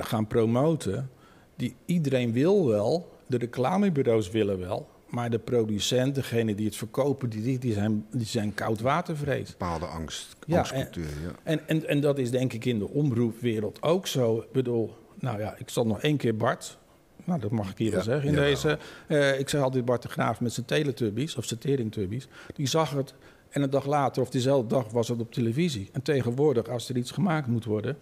gaan 0.00 0.26
promoten. 0.26 1.10
Die, 1.56 1.74
iedereen 1.84 2.32
wil 2.32 2.66
wel, 2.66 3.13
de 3.26 3.38
reclamebureaus 3.38 4.30
willen 4.30 4.58
wel, 4.58 4.88
maar 5.08 5.30
de 5.30 5.38
producent, 5.38 6.14
degene 6.14 6.54
die 6.54 6.66
het 6.66 6.76
verkopen, 6.76 7.28
die, 7.28 7.58
die, 7.58 7.72
zijn, 7.72 8.06
die 8.10 8.26
zijn 8.26 8.54
koudwatervrees. 8.54 9.50
Bepaalde 9.50 9.86
angst, 9.86 10.36
ja, 10.46 10.58
angstcultuur, 10.58 11.04
en, 11.04 11.22
ja. 11.22 11.34
En, 11.42 11.68
en, 11.68 11.88
en 11.88 12.00
dat 12.00 12.18
is 12.18 12.30
denk 12.30 12.52
ik 12.52 12.64
in 12.64 12.78
de 12.78 12.88
omroepwereld 12.88 13.82
ook 13.82 14.06
zo. 14.06 14.36
Ik 14.38 14.52
bedoel, 14.52 14.96
nou 15.18 15.38
ja, 15.38 15.54
ik 15.58 15.70
zal 15.70 15.86
nog 15.86 16.00
één 16.00 16.16
keer 16.16 16.36
Bart. 16.36 16.78
Nou, 17.24 17.40
dat 17.40 17.50
mag 17.50 17.70
ik 17.70 17.78
hier 17.78 17.88
Ja, 17.88 17.94
wel 17.94 18.02
zeggen. 18.02 18.28
In 18.28 18.34
deze, 18.34 18.78
eh, 19.06 19.38
ik 19.38 19.48
zeg 19.48 19.60
altijd 19.60 19.84
Bart 19.84 20.02
de 20.02 20.08
Graaf 20.08 20.40
met 20.40 20.52
zijn 20.52 20.66
teletubbies, 20.66 21.36
of 21.36 21.44
zijn 21.44 21.60
teringtubbies. 21.60 22.28
Die 22.54 22.66
zag 22.66 22.90
het 22.90 23.14
en 23.50 23.62
een 23.62 23.70
dag 23.70 23.86
later, 23.86 24.22
of 24.22 24.30
diezelfde 24.30 24.68
dag, 24.68 24.90
was 24.90 25.08
het 25.08 25.20
op 25.20 25.32
televisie. 25.32 25.88
En 25.92 26.02
tegenwoordig, 26.02 26.68
als 26.68 26.88
er 26.88 26.96
iets 26.96 27.10
gemaakt 27.10 27.46
moet 27.46 27.64
worden... 27.64 27.96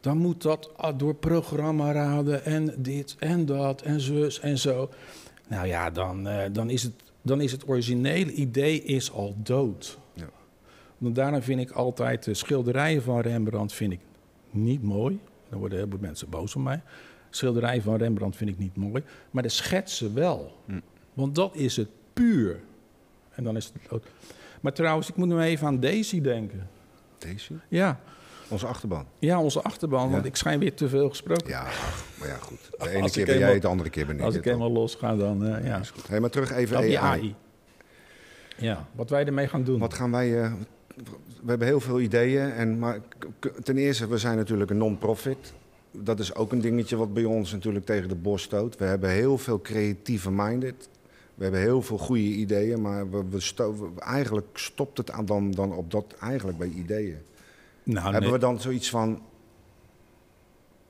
dan 0.00 0.16
moet 0.16 0.42
dat 0.42 0.70
ah, 0.76 0.98
door 0.98 1.14
programmaraden 1.14 2.44
en 2.44 2.74
dit 2.76 3.16
en 3.18 3.46
dat 3.46 3.82
en 3.82 4.00
zus 4.00 4.40
en 4.40 4.58
zo... 4.58 4.90
Nou 5.46 5.66
ja, 5.66 5.90
dan, 5.90 6.28
eh, 6.28 6.52
dan, 6.52 6.70
is, 6.70 6.82
het, 6.82 6.92
dan 7.22 7.40
is 7.40 7.52
het 7.52 7.68
originele 7.68 8.32
idee 8.32 8.82
is 8.82 9.12
al 9.12 9.36
dood. 9.42 9.98
Ja. 10.12 10.28
Want 10.98 11.14
daarom 11.14 11.42
vind 11.42 11.60
ik 11.60 11.70
altijd 11.70 12.24
de 12.24 12.34
schilderijen 12.34 13.02
van 13.02 13.20
Rembrandt 13.20 13.72
vind 13.72 13.92
ik 13.92 14.00
niet 14.50 14.82
mooi. 14.82 15.20
Dan 15.48 15.58
worden 15.58 15.78
heel 15.78 15.88
veel 15.88 15.98
mensen 16.00 16.28
boos 16.28 16.56
op 16.56 16.62
mij. 16.62 16.82
Schilderijen 17.30 17.82
van 17.82 17.96
Rembrandt 17.96 18.36
vind 18.36 18.50
ik 18.50 18.58
niet 18.58 18.76
mooi. 18.76 19.02
Maar 19.30 19.42
de 19.42 19.48
schetsen 19.48 20.14
wel. 20.14 20.56
Hm. 20.66 20.80
Want 21.14 21.34
dat 21.34 21.54
is 21.54 21.76
het 21.76 21.88
puur. 22.12 22.60
En 23.30 23.44
dan 23.44 23.56
is 23.56 23.64
het 23.64 23.90
dood. 23.90 24.06
Maar 24.60 24.72
trouwens, 24.72 25.08
ik 25.08 25.16
moet 25.16 25.28
nu 25.28 25.40
even 25.40 25.66
aan 25.66 25.80
Daisy 25.80 26.20
denken. 26.20 26.68
Deze? 27.18 27.54
Ja, 27.68 28.00
Onze 28.50 28.66
achterban. 28.66 29.06
ja 29.18 29.40
onze 29.42 29.62
achterban. 29.62 30.06
Ja. 30.06 30.10
Want 30.12 30.24
ik 30.24 30.36
schijn 30.36 30.58
weer 30.58 30.74
te 30.74 30.88
veel 30.88 31.08
gesproken. 31.08 31.48
Ja, 31.48 31.62
maar 32.18 32.28
ja, 32.28 32.36
goed. 32.36 32.70
De 32.78 32.90
ene 32.90 33.10
keer 33.10 33.26
ben 33.26 33.38
jij 33.38 33.60
de 33.60 33.66
andere 33.66 33.90
keer 33.90 34.06
ben 34.06 34.16
ik 34.16 34.22
Als 34.22 34.34
ik 34.34 34.44
helemaal 34.44 34.70
los 34.72 34.94
ga, 34.94 35.16
dan 35.16 35.46
eh, 35.46 35.64
ja. 35.66 35.78
Is 35.78 35.90
goed. 35.90 36.08
Hey, 36.08 36.20
maar 36.20 36.30
terug 36.30 36.50
even 36.52 36.76
AI. 36.76 36.94
AI. 36.96 37.34
Ja, 38.56 38.88
wat 38.92 39.10
wij 39.10 39.24
ermee 39.26 39.48
gaan 39.48 39.64
doen. 39.64 39.78
Wat 39.78 39.94
gaan 39.94 40.10
wij... 40.10 40.42
eh, 40.42 40.52
we 41.42 41.48
hebben 41.48 41.66
heel 41.66 41.80
veel 41.80 42.00
ideeën. 42.00 42.50
En, 42.52 42.78
maar 42.78 42.98
ten 43.62 43.76
eerste, 43.78 44.08
we 44.08 44.18
zijn 44.18 44.36
natuurlijk 44.36 44.70
een 44.70 44.76
non-profit. 44.76 45.52
dat 45.90 46.18
is 46.20 46.34
ook 46.34 46.52
een 46.52 46.60
dingetje 46.60 46.96
wat 46.96 47.14
bij 47.14 47.24
ons 47.24 47.52
natuurlijk 47.52 47.84
tegen 47.84 48.08
de 48.08 48.14
borst 48.14 48.44
stoot. 48.44 48.76
We 48.76 48.84
hebben 48.84 49.10
heel 49.10 49.38
veel 49.38 49.60
creatieve 49.60 50.30
minded. 50.30 50.88
We 51.34 51.42
hebben 51.42 51.60
heel 51.62 51.82
veel 51.82 51.98
goede 51.98 52.22
ideeën, 52.22 52.80
maar 52.80 53.10
we, 53.10 53.24
we 53.30 53.40
sto- 53.40 53.74
we- 53.94 54.00
eigenlijk 54.00 54.46
stopt 54.54 54.98
het 54.98 55.10
aan 55.10 55.26
dan, 55.26 55.50
dan 55.50 55.72
op 55.72 55.90
dat 55.90 56.14
eigenlijk 56.20 56.58
bij 56.58 56.68
ideeën. 56.68 57.18
Nou, 57.82 58.02
hebben 58.02 58.22
nee. 58.22 58.32
we 58.32 58.38
dan 58.38 58.60
zoiets 58.60 58.90
van 58.90 59.22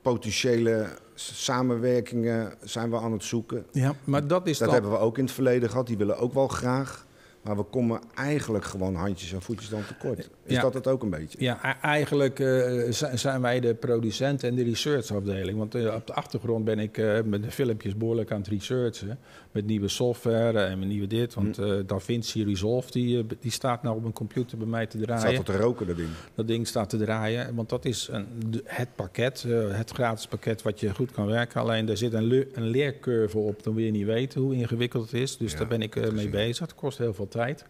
potentiële 0.01 0.97
samenwerkingen 1.15 2.53
zijn 2.63 2.89
we 2.89 2.99
aan 2.99 3.11
het 3.11 3.23
zoeken? 3.23 3.65
Ja, 3.71 3.95
maar 4.03 4.27
dat 4.27 4.47
is 4.47 4.57
Dat 4.57 4.67
dan... 4.67 4.73
hebben 4.73 4.91
we 4.99 5.05
ook 5.05 5.17
in 5.17 5.23
het 5.23 5.33
verleden 5.33 5.69
gehad. 5.69 5.87
Die 5.87 5.97
willen 5.97 6.17
ook 6.17 6.33
wel 6.33 6.47
graag. 6.47 7.05
Maar 7.41 7.57
we 7.57 7.63
komen 7.63 7.99
eigenlijk 8.15 8.65
gewoon 8.65 8.95
handjes 8.95 9.33
en 9.33 9.41
voetjes 9.41 9.69
dan 9.69 9.85
tekort. 9.87 10.19
Is 10.45 10.55
Ja. 10.55 10.61
dat 10.61 10.73
het 10.73 10.87
ook 10.87 11.03
een 11.03 11.09
beetje? 11.09 11.37
Ja, 11.43 11.59
e- 11.65 11.79
eigenlijk 11.87 12.39
eh, 12.39 12.91
zi- 12.91 13.17
zijn 13.17 13.41
wij 13.41 13.59
de 13.59 13.73
producent 13.73 14.43
en 14.43 14.55
de 14.55 14.63
researchafdeling. 14.63 15.57
Want 15.57 15.75
eh, 15.75 15.93
op 15.95 16.07
de 16.07 16.13
achtergrond 16.13 16.65
ben 16.65 16.79
ik 16.79 16.97
eh, 16.97 17.21
met 17.25 17.43
de 17.43 17.51
filmpjes 17.51 17.97
behoorlijk 17.97 18.31
aan 18.31 18.37
het 18.37 18.47
researchen. 18.47 19.19
Met 19.51 19.65
nieuwe 19.65 19.87
software 19.87 20.59
en 20.59 20.79
met 20.79 20.87
nieuwe 20.87 21.07
dit. 21.07 21.33
Want 21.33 21.57
Hm. 21.57 21.85
DaVinci 21.85 22.43
Resolve 22.45 22.91
die, 22.91 23.25
die 23.39 23.51
staat 23.51 23.83
nou 23.83 23.97
op 23.97 24.05
een 24.05 24.13
computer 24.13 24.57
bij 24.57 24.67
mij 24.67 24.85
te 24.85 24.97
draaien. 24.97 25.21
staat 25.21 25.35
tot 25.35 25.45
te 25.45 25.57
roken, 25.57 25.87
dat 25.87 25.95
ding. 25.97 26.09
Dat 26.35 26.47
ding 26.47 26.67
staat 26.67 26.89
te 26.89 26.97
draaien. 26.97 27.55
Want 27.55 27.69
dat 27.69 27.85
is 27.85 28.07
een, 28.11 28.25
het 28.65 28.95
pakket, 28.95 29.45
het 29.71 29.91
gratis 29.91 30.27
pakket 30.27 30.61
wat 30.61 30.79
je 30.79 30.93
goed 30.95 31.11
kan 31.11 31.25
werken. 31.25 31.61
Alleen 31.61 31.89
er 31.89 31.97
zit 31.97 32.13
een, 32.13 32.23
le- 32.23 32.47
een 32.53 32.67
leercurve 32.67 33.37
op. 33.37 33.63
Dan 33.63 33.75
wil 33.75 33.83
je 33.85 33.91
niet 33.91 34.05
weten 34.05 34.41
hoe 34.41 34.55
ingewikkeld 34.55 35.11
het 35.11 35.21
is. 35.21 35.37
Dus 35.37 35.51
Ja, 35.51 35.57
daar 35.57 35.67
ben 35.67 35.81
ik 35.81 35.93
dat 36.01 36.11
mee 36.13 36.29
bezig. 36.29 36.59
Het 36.65 36.75
kost 36.75 36.97
heel 36.97 37.13
veel 37.13 37.27
tijd. 37.31 37.65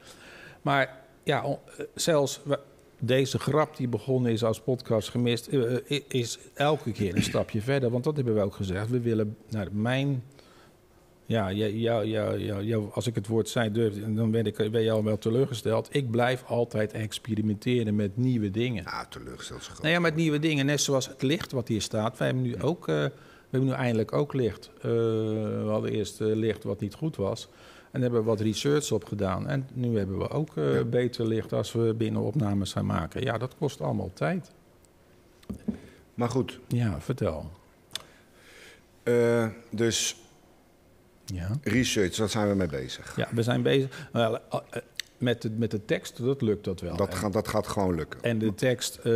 Maar 0.61 0.99
ja, 1.23 1.43
eh, 1.43 1.85
zelfs 1.95 2.39
deze 2.99 3.39
grap 3.39 3.77
die 3.77 3.87
begonnen 3.87 4.31
is 4.31 4.43
als 4.43 4.61
podcast 4.61 5.09
gemist... 5.09 5.47
eh, 5.47 5.75
eh, 5.75 6.01
is 6.07 6.39
elke 6.53 6.91
keer 6.91 7.15
een 7.15 7.23
stapje 7.23 7.61
verder. 7.71 7.89
Want 7.89 8.03
dat 8.03 8.15
hebben 8.15 8.35
we 8.35 8.41
ook 8.41 8.55
gezegd. 8.55 8.89
We 8.89 8.99
willen 8.99 9.37
naar 9.49 9.67
mijn... 9.71 10.23
Ja, 11.25 11.51
jou, 11.51 12.05
jou, 12.05 12.37
jou, 12.63 12.89
als 12.93 13.07
ik 13.07 13.15
het 13.15 13.27
woord 13.27 13.49
zei, 13.49 13.71
durf, 13.71 13.93
dan 14.07 14.31
ben, 14.31 14.45
ik, 14.45 14.71
ben 14.71 14.81
je 14.81 14.91
al 14.91 15.03
wel 15.03 15.17
teleurgesteld. 15.17 15.95
Ik 15.95 16.11
blijf 16.11 16.43
altijd 16.43 16.93
experimenteren 16.93 17.95
met 17.95 18.17
nieuwe 18.17 18.51
dingen. 18.51 18.83
Ja, 18.83 19.05
teleurgesteld 19.05 19.63
zo 19.63 19.69
groot. 19.69 19.81
Nou 19.81 19.93
ja, 19.93 19.99
met 19.99 20.15
nieuwe 20.15 20.39
dingen. 20.39 20.65
Net 20.65 20.81
zoals 20.81 21.07
het 21.07 21.21
licht 21.21 21.51
wat 21.51 21.67
hier 21.67 21.81
staat. 21.81 22.17
Wij 22.17 22.27
hebben 22.27 22.45
nu 22.45 22.61
ook, 22.61 22.85
we 22.85 23.11
hebben 23.49 23.69
nu 23.69 23.75
eindelijk 23.75 24.13
ook 24.13 24.33
licht. 24.33 24.71
Eh, 24.77 24.81
we 24.81 25.67
hadden 25.67 25.91
eerst 25.91 26.19
licht 26.19 26.63
wat 26.63 26.79
niet 26.79 26.93
goed 26.93 27.15
was. 27.15 27.47
En 27.91 28.01
hebben 28.01 28.19
we 28.19 28.25
wat 28.25 28.39
research 28.39 28.91
op 28.91 29.03
gedaan. 29.05 29.47
En 29.47 29.67
nu 29.73 29.97
hebben 29.97 30.17
we 30.17 30.29
ook 30.29 30.57
eh, 30.57 30.73
Ja. 30.75 30.83
beter 30.83 31.27
licht 31.27 31.53
als 31.53 31.71
we 31.71 31.93
binnen 31.97 32.21
opnames 32.21 32.71
gaan 32.73 32.85
maken. 32.85 33.21
Ja, 33.23 33.37
dat 33.37 33.55
kost 33.57 33.81
allemaal 33.81 34.11
tijd. 34.13 34.51
Maar 36.13 36.29
goed, 36.29 36.59
Ja, 36.67 37.01
vertel. 37.01 37.51
eh, 39.03 39.47
dus 39.71 40.15
Ja, 41.25 41.49
research, 41.63 42.15
daar 42.15 42.29
zijn 42.29 42.49
we 42.49 42.55
mee 42.55 42.67
bezig. 42.67 43.15
ja 43.15 43.27
we 43.31 43.43
zijn 43.43 43.61
bezig. 43.61 44.09
Wel, 44.11 44.35
eh, 44.49 44.59
met, 45.17 45.41
de, 45.41 45.49
met 45.49 45.71
de 45.71 45.85
tekst, 45.85 46.23
dat 46.23 46.41
lukt 46.41 46.63
dat 46.63 46.79
wel. 46.81 46.95
Dat, 46.95 47.15
gaat, 47.15 47.33
dat 47.33 47.47
gaat 47.47 47.67
gewoon 47.67 47.95
lukken. 47.95 48.21
En 48.23 48.37
de 48.39 48.53
tekst 48.55 48.95
eh, 48.95 49.13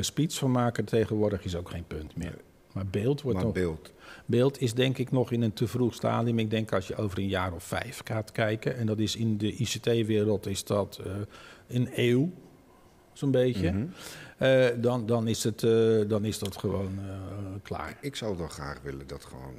speech 0.00 0.34
van 0.34 0.50
maken 0.50 0.84
tegenwoordig 0.84 1.44
is 1.44 1.56
ook 1.56 1.70
geen 1.70 1.84
punt 1.86 2.16
meer. 2.16 2.34
Maar 2.72 2.86
beeld 2.86 3.22
wordt 3.22 3.42
maar 3.42 3.52
beeld. 3.52 3.92
Beeld 4.26 4.60
is 4.60 4.74
denk 4.74 4.98
ik 4.98 5.10
nog 5.10 5.32
in 5.32 5.42
een 5.42 5.52
te 5.52 5.68
vroeg 5.68 5.94
stadium. 5.94 6.38
Ik 6.38 6.50
denk 6.50 6.72
als 6.72 6.86
je 6.88 6.96
over 6.96 7.18
een 7.18 7.28
jaar 7.28 7.52
of 7.52 7.64
vijf 7.64 8.00
gaat 8.04 8.32
kijken... 8.32 8.76
en 8.76 8.86
dat 8.86 8.98
is 8.98 9.16
in 9.16 9.38
de 9.38 9.52
ICT-wereld 9.52 10.46
is 10.46 10.64
dat 10.64 11.00
eh, 11.04 11.12
een 11.68 11.88
eeuw, 11.94 12.30
zo'n 13.12 13.30
beetje... 13.30 13.72
Mhm. 13.72 13.86
Eh, 14.38 14.66
dan, 14.76 15.06
dan, 15.06 15.28
is 15.28 15.44
het, 15.44 15.62
eh, 15.62 16.00
dan 16.08 16.24
is 16.24 16.38
dat 16.38 16.56
gewoon 16.56 16.98
klaar. 17.62 17.98
Ik 18.00 18.16
zou 18.16 18.36
wel 18.36 18.48
graag 18.48 18.80
willen 18.82 19.06
dat 19.06 19.24
gewoon 19.24 19.54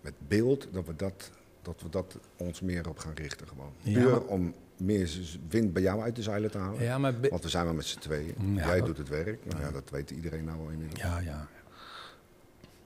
met 0.00 0.14
beeld, 0.28 0.68
dat 0.72 0.86
we 0.86 0.96
dat, 0.96 1.30
dat 1.62 1.82
we 1.82 1.88
dat 1.88 2.18
ons 2.36 2.60
meer 2.60 2.88
op 2.88 2.98
gaan 2.98 3.14
richten. 3.14 3.48
Gewoon. 3.48 3.72
Ja, 3.82 4.00
Puur 4.00 4.10
maar- 4.10 4.20
om 4.24 4.54
meer 4.76 5.10
wind 5.48 5.72
bij 5.72 5.82
jou 5.82 6.02
uit 6.02 6.16
de 6.16 6.22
zeilen 6.22 6.50
te 6.50 6.58
halen. 6.58 6.82
Ja, 6.82 6.98
maar... 6.98 7.14
Want 7.30 7.42
we 7.42 7.48
zijn 7.48 7.64
maar 7.64 7.74
met 7.74 7.84
z'n 7.84 7.98
tweeën. 7.98 8.34
Ja, 8.54 8.66
Jij 8.66 8.76
dat- 8.78 8.86
doet 8.86 8.98
het 8.98 9.08
werk. 9.08 9.44
Nou 9.44 9.60
ja, 9.62 9.70
dat 9.70 9.90
weet 9.90 10.10
iedereen 10.10 10.44
nou 10.44 10.58
wel 10.58 10.68
inmiddels. 10.70 11.00
Ja, 11.00 11.18
ja. 11.18 11.48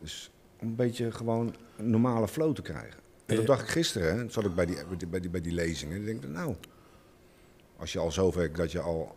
Dus 0.01 0.31
om 0.63 0.69
een 0.69 0.77
beetje 0.77 1.13
gewoon 1.13 1.55
een 1.77 1.91
normale 1.91 2.29
flow 2.29 2.55
te 2.55 2.63
krijgen. 2.63 3.01
En 3.27 3.37
dat 3.37 3.47
dacht 3.47 3.63
ik 3.63 3.69
gisteren, 3.69 4.19
hè, 4.19 4.29
zat 4.31 4.45
ik 4.45 4.55
bij 4.55 4.67
die, 4.67 4.77
bij 5.09 5.21
die, 5.21 5.31
bij 5.31 5.41
die, 5.41 5.53
lezingen. 5.53 5.97
Ik 5.97 6.05
denk, 6.05 6.27
nou, 6.29 6.55
als 7.77 7.93
je 7.93 7.99
al 7.99 8.13
zover 8.13 8.53
dat 8.53 8.73
je 8.73 8.81
al 8.81 9.15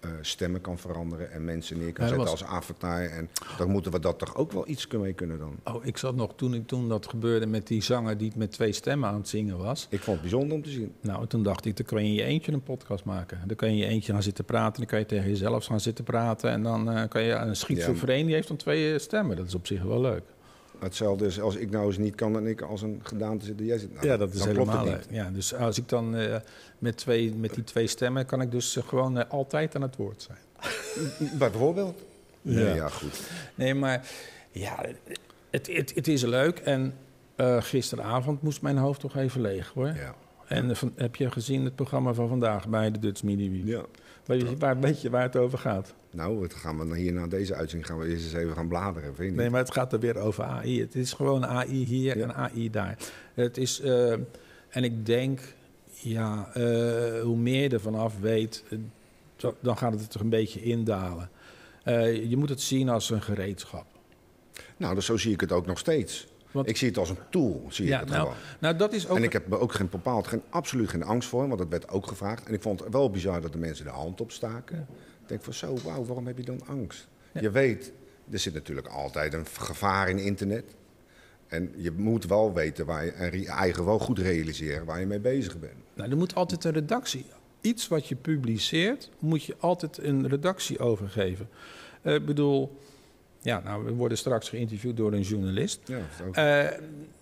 eh, 0.00 0.10
stemmen 0.20 0.60
kan 0.60 0.78
veranderen 0.78 1.32
en 1.32 1.44
mensen 1.44 1.78
neer 1.78 1.92
kan 1.92 2.04
Ja, 2.04 2.10
zetten 2.10 2.30
was- 2.30 2.42
als 2.42 2.50
avatar. 2.50 3.02
En 3.04 3.28
dan 3.58 3.70
moeten 3.70 3.92
we 3.92 4.00
dat 4.00 4.18
toch 4.18 4.36
ook 4.36 4.52
wel 4.52 4.68
iets 4.68 4.86
mee 4.86 5.12
kunnen 5.12 5.38
dan. 5.38 5.56
Oh, 5.64 5.84
ik 5.84 5.96
zat 5.96 6.14
nog 6.14 6.34
toen, 6.36 6.54
ik, 6.54 6.66
toen 6.66 6.88
dat 6.88 7.06
gebeurde 7.08 7.46
met 7.46 7.66
die 7.66 7.82
zanger 7.82 8.18
die 8.18 8.32
met 8.36 8.52
twee 8.52 8.72
stemmen 8.72 9.08
aan 9.08 9.14
het 9.16 9.28
zingen 9.28 9.58
was. 9.58 9.86
Ik 9.90 10.00
vond 10.00 10.20
het 10.20 10.30
bijzonder 10.30 10.56
om 10.56 10.62
te 10.62 10.70
zien. 10.70 10.92
Nou, 11.00 11.26
toen 11.26 11.42
dacht 11.42 11.64
ik, 11.64 11.76
dan 11.76 11.86
kan 11.86 12.02
je 12.02 12.08
in 12.08 12.14
je 12.14 12.22
eentje 12.22 12.52
een 12.52 12.62
podcast 12.62 13.04
maken. 13.04 13.40
Dan 13.46 13.56
kan 13.56 13.68
je 13.68 13.74
in 13.74 13.80
je 13.80 13.86
eentje 13.86 14.12
gaan 14.12 14.22
zitten 14.22 14.44
praten. 14.44 14.80
Dan 14.80 14.86
kan 14.90 14.98
je 14.98 15.06
tegen 15.06 15.28
jezelf 15.28 15.64
gaan 15.64 15.80
zitten 15.80 16.04
praten. 16.04 16.50
En 16.50 16.62
dan 16.62 16.90
eh, 16.90 17.08
kan 17.08 17.22
je 17.22 17.32
een 17.32 17.56
schizofreen, 17.56 18.26
die 18.26 18.34
heeft 18.34 18.48
dan 18.48 18.56
twee 18.56 18.92
eh, 18.92 18.98
stemmen. 18.98 19.36
Dat 19.36 19.46
is 19.46 19.54
op 19.54 19.66
zich 19.66 19.82
wel 19.82 20.00
leuk. 20.00 20.22
Hetzelfde 20.78 21.26
is 21.26 21.40
als 21.40 21.56
ik 21.56 21.70
nou 21.70 21.86
eens 21.86 21.98
niet 21.98 22.14
kan 22.14 22.36
en 22.36 22.46
ik 22.46 22.60
als 22.60 22.82
een 22.82 23.00
gedaante 23.02 23.44
zit 23.44 23.58
en 23.58 23.64
jij 23.64 23.78
zit. 23.78 23.94
Nou, 23.94 24.06
ja, 24.06 24.16
dat 24.16 24.34
is 24.34 24.44
helemaal 24.44 24.84
niet. 24.84 25.06
Ja, 25.10 25.30
dus 25.30 25.54
als 25.54 25.78
ik 25.78 25.88
dan 25.88 26.16
eh, 26.16 26.36
met, 26.78 26.96
twee, 26.96 27.34
met 27.34 27.54
die 27.54 27.64
twee 27.64 27.86
stemmen... 27.86 28.26
kan 28.26 28.40
ik 28.40 28.50
dus 28.50 28.76
eh, 28.76 28.84
gewoon 28.84 29.18
eh, 29.18 29.30
altijd 29.30 29.74
aan 29.74 29.82
het 29.82 29.96
woord 29.96 30.22
zijn. 30.22 30.38
Bijvoorbeeld. 31.38 32.02
Ja. 32.42 32.52
Nee, 32.52 32.74
ja, 32.74 32.88
goed. 32.88 33.20
Nee, 33.54 33.74
maar 33.74 34.08
ja, 34.50 34.84
het, 35.50 35.66
het, 35.66 35.94
het 35.94 36.08
is 36.08 36.22
leuk. 36.22 36.58
En 36.58 36.94
gisteravond 37.58 38.42
moest 38.42 38.62
mijn 38.62 38.76
hoofd 38.76 39.00
toch 39.00 39.16
even 39.16 39.40
leeg, 39.40 39.72
hoor. 39.74 39.86
Ja. 39.86 40.14
En 40.46 40.76
van, 40.76 40.92
heb 40.96 41.16
je 41.16 41.30
gezien 41.30 41.64
het 41.64 41.74
programma 41.74 42.12
van 42.12 42.28
vandaag 42.28 42.68
bij 42.68 42.90
de 42.90 42.98
Dutch 42.98 43.22
Mini 43.22 43.50
Week? 43.50 43.66
ja. 43.66 43.84
Weet 44.26 44.40
je 44.40 44.56
waar, 44.56 44.80
weet 44.80 45.02
je 45.02 45.10
waar 45.10 45.22
het 45.22 45.36
over 45.36 45.58
gaat? 45.58 45.94
Nou, 46.10 46.42
het 46.42 46.54
gaan 46.54 46.88
we 46.88 46.98
hier 46.98 47.12
na 47.12 47.26
deze 47.26 47.54
uitzending 47.54 47.90
gaan 47.90 47.98
we 47.98 48.06
eerst 48.08 48.24
eens 48.24 48.32
even 48.34 48.54
gaan 48.54 48.68
bladeren, 48.68 49.14
vind 49.14 49.30
je? 49.30 49.36
Nee, 49.36 49.50
maar 49.50 49.60
het 49.60 49.72
gaat 49.72 49.92
er 49.92 50.00
weer 50.00 50.16
over 50.16 50.44
AI. 50.44 50.80
Het 50.80 50.94
is 50.94 51.12
gewoon 51.12 51.46
AI 51.46 51.84
hier 51.84 52.16
Ja. 52.18 52.22
en 52.24 52.34
AI 52.34 52.70
daar. 52.70 52.96
Het 53.34 53.56
is, 53.56 53.80
eh, 53.80 54.12
en 54.68 54.84
ik 54.84 55.06
denk, 55.06 55.40
ja, 55.90 56.50
eh, 56.54 57.22
hoe 57.22 57.36
meer 57.36 57.62
je 57.62 57.68
ervan 57.68 57.94
af 57.94 58.18
weet, 58.20 58.64
eh, 58.70 59.48
dan 59.60 59.76
gaat 59.78 60.00
het 60.00 60.14
er 60.14 60.20
een 60.20 60.28
beetje 60.28 60.62
indalen. 60.62 61.30
Je 62.28 62.34
moet 62.36 62.48
het 62.48 62.60
zien 62.60 62.88
als 62.88 63.10
een 63.10 63.22
gereedschap. 63.22 63.86
Nou, 64.76 64.94
dus 64.94 65.04
zo 65.06 65.16
zie 65.16 65.32
ik 65.32 65.40
het 65.40 65.52
ook 65.52 65.66
nog 65.66 65.78
steeds. 65.78 66.26
Want- 66.56 66.68
ik 66.68 66.76
zie 66.76 66.88
het 66.88 66.98
als 66.98 67.10
een 67.10 67.18
tool, 67.30 67.66
zie 67.68 67.86
Ja, 67.86 67.94
ik 67.94 68.00
het 68.00 68.08
nou, 68.08 68.20
gewoon. 68.22 68.36
nou, 68.60 68.76
dat 68.76 68.92
is 68.92 69.08
ook. 69.08 69.16
En 69.16 69.22
ik 69.22 69.32
heb 69.32 69.52
er 69.52 69.58
ook 69.60 69.72
geen 69.72 69.88
bepaald, 69.88 70.26
geen, 70.26 70.42
absoluut 70.50 70.88
geen 70.88 71.02
angst 71.02 71.28
voor, 71.28 71.46
want 71.46 71.58
dat 71.58 71.68
werd 71.68 71.88
ook 71.88 72.06
gevraagd. 72.06 72.46
En 72.46 72.54
ik 72.54 72.62
vond 72.62 72.80
het 72.80 72.92
wel 72.92 73.10
bizar 73.10 73.40
dat 73.40 73.52
de 73.52 73.58
mensen 73.58 73.84
de 73.84 73.90
hand 73.90 74.20
opstaken. 74.20 74.86
Ik 75.22 75.28
denk 75.28 75.42
van 75.42 75.54
zo, 75.54 75.76
wauw, 75.84 76.04
waarom 76.04 76.26
heb 76.26 76.38
je 76.38 76.44
dan 76.44 76.60
angst? 76.66 77.08
Ja. 77.32 77.40
Je 77.40 77.50
weet, 77.50 77.92
er 78.30 78.38
zit 78.38 78.54
natuurlijk 78.54 78.86
altijd 78.88 79.34
een 79.34 79.46
gevaar 79.46 80.08
in 80.08 80.18
internet. 80.18 80.64
En 81.46 81.72
je 81.76 81.90
moet 81.92 82.26
wel 82.26 82.52
weten 82.54 82.86
waar 82.86 83.04
je, 83.04 83.10
en 83.10 83.40
je 83.40 83.48
eigen 83.48 83.84
wel 83.84 83.98
goed 83.98 84.18
realiseren 84.18 84.84
waar 84.86 85.00
je 85.00 85.06
mee 85.06 85.20
bezig 85.20 85.58
bent. 85.58 85.72
Nou, 85.94 86.10
er 86.10 86.16
moet 86.16 86.34
altijd 86.34 86.64
een 86.64 86.72
redactie. 86.72 87.26
Iets 87.60 87.88
wat 87.88 88.06
je 88.08 88.14
publiceert, 88.16 89.10
moet 89.18 89.44
je 89.44 89.56
altijd 89.58 89.98
een 89.98 90.28
redactie 90.28 90.78
overgeven. 90.78 91.48
Eh, 92.02 92.14
Ik 92.14 92.26
bedoel, 92.26 92.76
ja, 93.46 93.60
nou, 93.64 93.84
we 93.84 93.92
worden 93.92 94.18
straks 94.18 94.48
geïnterviewd 94.48 94.96
door 94.96 95.12
een 95.12 95.20
journalist. 95.20 95.80
Ja, 95.84 95.98
Eh, 96.32 96.78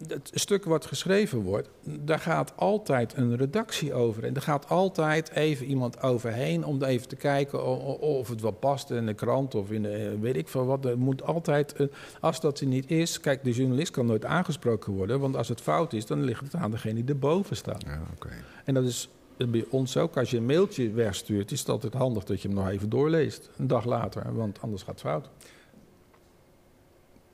het 0.08 0.30
stuk 0.34 0.64
wat 0.64 0.86
geschreven 0.86 1.38
wordt, 1.38 1.68
daar 1.82 2.18
gaat 2.18 2.52
altijd 2.56 3.16
een 3.16 3.36
redactie 3.36 3.94
over. 3.94 4.24
En 4.24 4.34
er 4.34 4.42
gaat 4.42 4.68
altijd 4.68 5.30
even 5.30 5.66
iemand 5.66 6.02
overheen 6.02 6.64
om 6.64 6.82
even 6.82 7.08
te 7.08 7.16
kijken 7.16 7.64
of 8.00 8.28
het 8.28 8.40
wel 8.40 8.50
past 8.50 8.90
in 8.90 9.06
de 9.06 9.14
krant 9.14 9.54
of 9.54 9.70
in 9.70 9.82
de, 9.82 9.88
eh, 9.88 10.20
weet 10.20 10.36
ik 10.36 10.48
veel 10.48 10.66
wat. 10.66 10.84
Er 10.84 10.98
moet 10.98 11.22
altijd, 11.22 11.72
eh, 11.72 11.86
als 12.20 12.40
dat 12.40 12.60
er 12.60 12.66
niet 12.66 12.90
is, 12.90 13.20
kijk, 13.20 13.44
de 13.44 13.52
journalist 13.52 13.90
kan 13.90 14.06
nooit 14.06 14.24
aangesproken 14.24 14.92
worden, 14.92 15.20
want 15.20 15.36
als 15.36 15.48
het 15.48 15.60
fout 15.60 15.92
is, 15.92 16.06
dan 16.06 16.22
ligt 16.22 16.40
het 16.40 16.54
aan 16.54 16.70
degene 16.70 16.94
die 16.94 17.14
erboven 17.14 17.56
staat. 17.56 17.82
ja, 17.86 18.02
oké. 18.14 18.28
En 18.64 18.74
dat 18.74 18.84
is 18.84 19.08
bij 19.36 19.64
ons 19.70 19.96
ook. 19.96 20.16
Als 20.16 20.30
je 20.30 20.36
een 20.36 20.46
mailtje 20.46 20.90
wegstuurt, 20.90 21.50
is 21.52 21.58
het 21.60 21.68
altijd 21.68 21.92
handig 21.92 22.24
dat 22.24 22.42
je 22.42 22.48
hem 22.48 22.56
nog 22.56 22.68
even 22.68 22.88
doorleest. 22.88 23.50
Een 23.58 23.66
dag 23.66 23.84
later, 23.84 24.34
want 24.34 24.58
anders 24.60 24.82
gaat 24.82 24.90
het 24.94 25.00
fout. 25.00 25.28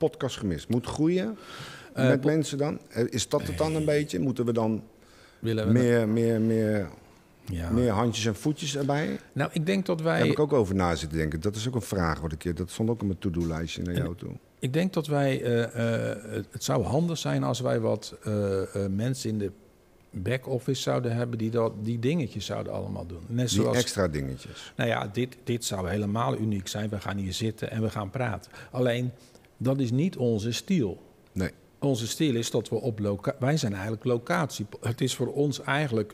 Podcast 0.09 0.37
gemist. 0.37 0.69
Moet 0.69 0.85
groeien 0.85 1.37
Eh, 1.93 2.07
met 2.07 2.23
mensen 2.23 2.57
dan? 2.57 2.79
Eh, 2.89 3.03
Is 3.09 3.29
dat 3.29 3.47
het 3.47 3.57
dan 3.57 3.75
een 3.75 3.85
beetje? 3.85 4.19
Moeten 4.19 4.45
we 4.45 4.53
dan 4.53 4.83
Willen 5.39 5.67
we 5.67 5.71
meer, 5.73 6.09
meer, 6.09 6.41
meer, 6.41 6.89
ja. 7.45 7.69
meer 7.69 7.89
handjes 7.91 8.25
en 8.25 8.35
voetjes 8.35 8.77
erbij? 8.77 9.19
Nou, 9.33 9.49
ik 9.53 9.65
denk 9.65 9.85
dat 9.85 9.97
Daar 9.97 10.13
heb 10.13 10.21
wij. 10.23 10.31
ik 10.31 10.39
ook 10.39 10.53
over 10.53 10.75
na 10.75 10.95
zitten 10.95 11.17
denken. 11.17 11.41
Dat 11.41 11.55
is 11.55 11.67
ook 11.67 11.75
een 11.75 11.81
vraag 11.81 12.19
wat 12.19 12.31
ik, 12.31 12.57
dat 12.57 12.69
stond 12.69 12.89
ook 12.89 13.01
op 13.01 13.07
mijn 13.07 13.19
to-do-lijstje 13.19 13.81
naar 13.83 13.93
En- 13.95 14.01
jou 14.01 14.15
toe. 14.15 14.31
Ik 14.59 14.73
denk 14.73 14.93
dat 14.93 15.07
wij. 15.07 15.41
eh, 15.43 16.33
het- 16.51 16.63
zou 16.63 16.83
handig 16.83 17.17
zijn 17.17 17.43
als 17.43 17.59
wij 17.59 17.79
wat 17.79 18.15
mensen 18.89 19.29
in 19.29 19.37
de 19.37 19.51
back-office 20.11 20.81
zouden 20.81 21.15
hebben 21.15 21.37
die 21.37 21.49
dat, 21.51 21.73
die 21.83 21.99
dingetjes 21.99 22.45
zouden 22.45 22.73
allemaal 22.73 23.05
doen. 23.05 23.21
Net 23.27 23.49
Die 23.49 23.59
zoals. 23.61 23.77
extra 23.77 24.07
dingetjes. 24.07 24.73
Nou 24.75 24.89
ja, 24.89 25.07
dit, 25.07 25.37
dit 25.43 25.65
zou 25.65 25.89
helemaal 25.89 26.37
uniek 26.37 26.67
zijn. 26.67 26.89
We 26.89 26.99
gaan 26.99 27.17
hier 27.17 27.33
zitten 27.33 27.71
en 27.71 27.81
we 27.81 27.89
gaan 27.89 28.09
praten. 28.09 28.51
Alleen, 28.71 29.11
Dat 29.63 29.79
is 29.79 29.91
niet 29.91 30.17
onze 30.17 30.51
stijl. 30.51 31.01
Nee. 31.31 31.51
Onze 31.79 32.07
stijl 32.07 32.35
is 32.35 32.51
dat 32.51 32.69
we 32.69 32.75
op 32.75 32.99
locatie... 32.99 33.39
Wij 33.39 33.57
zijn 33.57 33.73
eigenlijk 33.73 34.03
locatie. 34.03 34.65
Het 34.81 35.01
is 35.01 35.15
voor 35.15 35.33
ons 35.33 35.61
eigenlijk... 35.61 36.13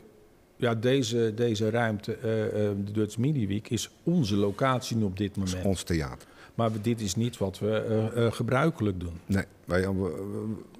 Ja, 0.56 0.74
deze, 0.74 1.32
deze 1.34 1.70
ruimte, 1.70 2.14
eh, 2.14 2.46
eh, 2.46 2.76
de 2.84 2.92
Dutch 2.92 3.18
Media 3.18 3.46
Week, 3.46 3.70
is 3.70 3.90
onze 4.02 4.36
locatie 4.36 4.96
nu 4.96 5.04
op 5.04 5.16
dit 5.16 5.34
Dat 5.34 5.44
is 5.44 5.50
moment. 5.50 5.68
ons 5.68 5.82
theater. 5.82 6.28
Maar 6.54 6.70
dit 6.82 7.00
is 7.00 7.14
niet 7.14 7.38
wat 7.38 7.58
we 7.58 7.70
eh, 8.14 8.32
gebruikelijk 8.32 9.00
doen. 9.00 9.20
Nee, 9.26 9.44
wij, 9.64 9.88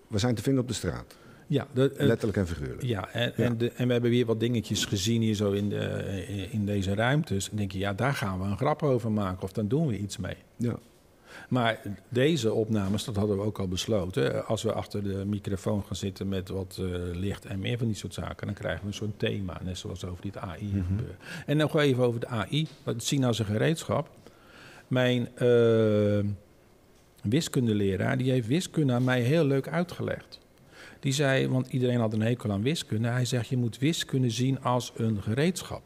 we, 0.08 0.18
zijn 0.18 0.34
te 0.34 0.42
vinden 0.42 0.62
op 0.62 0.68
de 0.68 0.74
straat. 0.74 1.16
Ja, 1.46 1.66
de, 1.74 1.92
Letterlijk 1.96 2.38
en 2.38 2.46
figuurlijk. 2.46 2.82
ja, 2.82 3.08
en, 3.12 3.32
Ja. 3.36 3.44
En, 3.44 3.58
de, 3.58 3.70
en 3.70 3.86
we 3.86 3.92
hebben 3.92 4.10
weer 4.10 4.26
wat 4.26 4.40
dingetjes 4.40 4.84
gezien 4.84 5.22
hier 5.22 5.34
zo 5.34 5.50
in, 5.50 5.68
de, 5.68 6.48
in 6.50 6.66
deze 6.66 6.94
ruimtes. 6.94 7.50
En 7.50 7.56
denk 7.56 7.72
je, 7.72 7.78
ja, 7.78 7.92
daar 7.92 8.14
gaan 8.14 8.40
we 8.40 8.46
een 8.46 8.56
grap 8.56 8.82
over 8.82 9.12
maken 9.12 9.42
of 9.42 9.52
dan 9.52 9.68
doen 9.68 9.86
we 9.86 9.98
iets 9.98 10.16
mee. 10.16 10.36
Ja. 10.56 10.78
Maar 11.48 11.80
deze 12.08 12.52
opnames, 12.52 13.04
dat 13.04 13.16
hadden 13.16 13.36
we 13.36 13.42
ook 13.42 13.58
al 13.58 13.68
besloten. 13.68 14.46
Als 14.46 14.62
we 14.62 14.72
achter 14.72 15.02
de 15.02 15.24
microfoon 15.26 15.82
gaan 15.86 15.96
zitten 15.96 16.28
met 16.28 16.48
wat 16.48 16.78
eh, 16.80 16.84
licht 17.12 17.44
en 17.44 17.58
meer 17.58 17.78
van 17.78 17.86
die 17.86 17.96
soort 17.96 18.14
zaken, 18.14 18.46
dan 18.46 18.54
krijgen 18.56 18.80
we 18.80 18.86
een 18.86 18.94
soort 18.94 19.18
thema, 19.18 19.60
net 19.64 19.78
zoals 19.78 20.04
over 20.04 20.22
dit 20.22 20.36
AI 20.36 20.64
Mhm. 20.64 20.76
gebeuren. 20.86 21.16
En 21.46 21.56
nog 21.56 21.76
even 21.76 22.04
over 22.04 22.20
de 22.20 22.26
AI, 22.26 22.66
het 22.84 23.04
zien 23.04 23.24
als 23.24 23.38
een 23.38 23.44
gereedschap. 23.44 24.08
Mijn 24.88 25.28
eh, 25.36 26.18
wiskundeleraar, 27.22 28.18
die 28.18 28.30
heeft 28.30 28.46
wiskunde 28.46 28.92
aan 28.92 29.04
mij 29.04 29.20
heel 29.20 29.44
leuk 29.44 29.68
uitgelegd. 29.68 30.38
Die 31.00 31.12
zei, 31.12 31.48
want 31.48 31.66
iedereen 31.68 32.00
had 32.00 32.12
een 32.12 32.22
hekel 32.22 32.50
aan 32.52 32.62
wiskunde. 32.62 33.08
Hij 33.08 33.24
zegt, 33.24 33.48
je 33.48 33.56
moet 33.56 33.78
wiskunde 33.78 34.30
zien 34.30 34.60
als 34.62 34.92
een 34.96 35.22
gereedschap. 35.22 35.82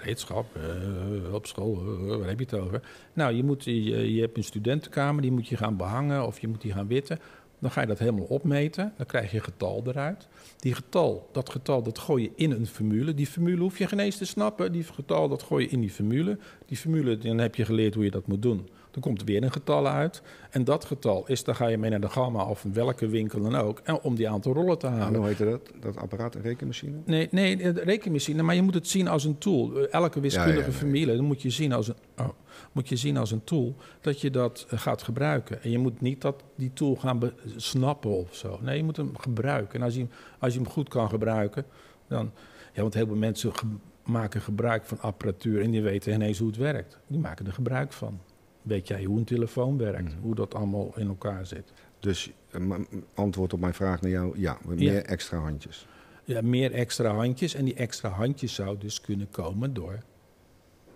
Gereedschap, 0.00 0.46
eh, 0.56 1.34
op 1.34 1.46
school, 1.46 1.76
eh, 1.76 2.16
waar 2.16 2.28
heb 2.28 2.38
je 2.38 2.44
het 2.44 2.54
over? 2.54 2.80
Nou, 3.12 3.34
je, 3.34 3.44
moet, 3.44 3.64
je, 3.64 4.14
je 4.14 4.20
hebt 4.20 4.36
een 4.36 4.44
studentenkamer, 4.44 5.22
die 5.22 5.32
moet 5.32 5.48
je 5.48 5.56
gaan 5.56 5.76
behangen 5.76 6.26
of 6.26 6.40
je 6.40 6.48
moet 6.48 6.60
die 6.60 6.72
gaan 6.72 6.86
witten. 6.86 7.18
Dan 7.58 7.70
ga 7.70 7.80
je 7.80 7.86
dat 7.86 7.98
helemaal 7.98 8.24
opmeten, 8.24 8.92
dan 8.96 9.06
krijg 9.06 9.30
je 9.30 9.36
een 9.36 9.44
getal 9.44 9.82
eruit. 9.86 10.28
Die 10.58 10.74
getal, 10.74 11.28
dat 11.32 11.50
getal, 11.50 11.82
dat 11.82 11.98
gooi 11.98 12.22
je 12.22 12.30
in 12.34 12.50
een 12.50 12.66
formule. 12.66 13.14
Die 13.14 13.26
formule 13.26 13.60
hoef 13.60 13.78
je 13.78 13.86
geen 13.86 13.98
eens 13.98 14.16
te 14.16 14.24
snappen. 14.24 14.72
Die 14.72 14.84
getal, 14.84 15.28
dat 15.28 15.42
gooi 15.42 15.64
je 15.64 15.70
in 15.70 15.80
die 15.80 15.90
formule. 15.90 16.38
Die 16.66 16.76
formule, 16.76 17.18
dan 17.18 17.38
heb 17.38 17.54
je 17.54 17.64
geleerd 17.64 17.94
hoe 17.94 18.04
je 18.04 18.10
dat 18.10 18.26
moet 18.26 18.42
doen. 18.42 18.68
Dan 18.96 19.04
komt 19.04 19.20
er 19.20 19.26
weer 19.26 19.42
een 19.42 19.52
getal 19.52 19.86
uit. 19.86 20.22
En 20.50 20.64
dat 20.64 20.84
getal 20.84 21.24
is, 21.28 21.44
dan 21.44 21.54
ga 21.56 21.66
je 21.66 21.78
mee 21.78 21.90
naar 21.90 22.00
de 22.00 22.08
gamma 22.08 22.44
of 22.44 22.64
in 22.64 22.72
welke 22.72 23.08
winkel 23.08 23.42
dan 23.42 23.54
ook. 23.56 23.80
En 23.84 24.00
om 24.00 24.14
die 24.14 24.28
aantal 24.28 24.52
rollen 24.52 24.78
te 24.78 24.86
En 24.86 24.92
halen. 24.92 25.18
hoe 25.18 25.26
heette 25.26 25.44
dat? 25.44 25.70
Dat 25.80 25.96
apparaat, 25.96 26.34
een 26.34 26.42
rekenmachine? 26.42 26.96
Nee, 27.04 27.28
nee, 27.30 27.56
de 27.56 27.70
rekenmachine, 27.82 28.42
maar 28.42 28.54
je 28.54 28.62
moet 28.62 28.74
het 28.74 28.88
zien 28.88 29.08
als 29.08 29.24
een 29.24 29.38
tool. 29.38 29.76
Eh, 29.86 29.92
Elke 29.92 30.20
wiskundige 30.20 30.54
Ja, 30.58 30.64
ja, 30.64 30.68
nee. 30.70 30.76
formule, 30.78 31.16
dan 31.16 31.24
moet 31.24 31.42
je, 31.42 31.50
zien 31.50 31.72
als 31.72 31.88
een, 31.88 31.94
oh, 32.18 32.28
moet 32.72 32.88
je 32.88 32.96
zien 32.96 33.16
als 33.16 33.30
een 33.30 33.44
tool 33.44 33.74
dat 34.00 34.20
je 34.20 34.30
dat 34.30 34.66
eh, 34.70 34.78
gaat 34.78 35.02
gebruiken. 35.02 35.62
En 35.62 35.70
je 35.70 35.78
moet 35.78 36.00
niet 36.00 36.20
dat 36.20 36.42
die 36.54 36.70
tool 36.72 36.94
gaan 36.96 37.32
snappen 37.56 38.10
of 38.10 38.34
zo. 38.34 38.58
Nee, 38.62 38.76
je 38.76 38.84
moet 38.84 38.96
hem 38.96 39.16
gebruiken. 39.18 39.78
En 39.78 39.84
als 39.84 39.94
je, 39.94 40.00
hem- 40.00 40.10
als 40.38 40.52
je 40.54 40.58
hem 40.60 40.68
goed 40.68 40.88
kan 40.88 41.08
gebruiken, 41.08 41.64
dan... 42.08 42.30
Ja, 42.72 42.82
want 42.82 42.94
heel 42.94 43.06
veel 43.06 43.16
mensen 43.16 43.54
ge- 43.56 43.66
maken 44.04 44.40
gebruik 44.40 44.84
van 44.84 45.00
apparatuur 45.00 45.62
en 45.62 45.70
die 45.70 45.82
weten 45.82 46.12
ineens 46.12 46.38
hoe 46.38 46.48
het 46.48 46.56
werkt. 46.56 46.98
Die 47.06 47.18
maken 47.18 47.46
er 47.46 47.52
gebruik 47.52 47.92
van. 47.92 48.20
Weet 48.66 48.88
jij 48.88 49.04
hoe 49.04 49.18
een 49.18 49.24
telefoon 49.24 49.78
werkt, 49.78 50.12
Mhm. 50.14 50.20
hoe 50.22 50.34
dat 50.34 50.54
allemaal 50.54 50.92
in 50.96 51.08
elkaar 51.08 51.46
zit. 51.46 51.72
Dus 52.00 52.30
eh, 52.50 52.70
antwoord 53.14 53.52
op 53.52 53.60
mijn 53.60 53.74
vraag 53.74 54.00
naar 54.00 54.10
jou, 54.10 54.38
ja, 54.40 54.58
meer 54.66 54.92
Ja. 54.92 55.00
extra 55.00 55.38
handjes. 55.38 55.86
Ja, 56.24 56.40
meer 56.42 56.72
extra 56.72 57.14
handjes. 57.14 57.54
En 57.54 57.64
die 57.64 57.74
extra 57.74 58.08
handjes 58.08 58.54
zou 58.54 58.78
dus 58.78 59.00
kunnen 59.00 59.30
komen 59.30 59.74
door 59.74 59.98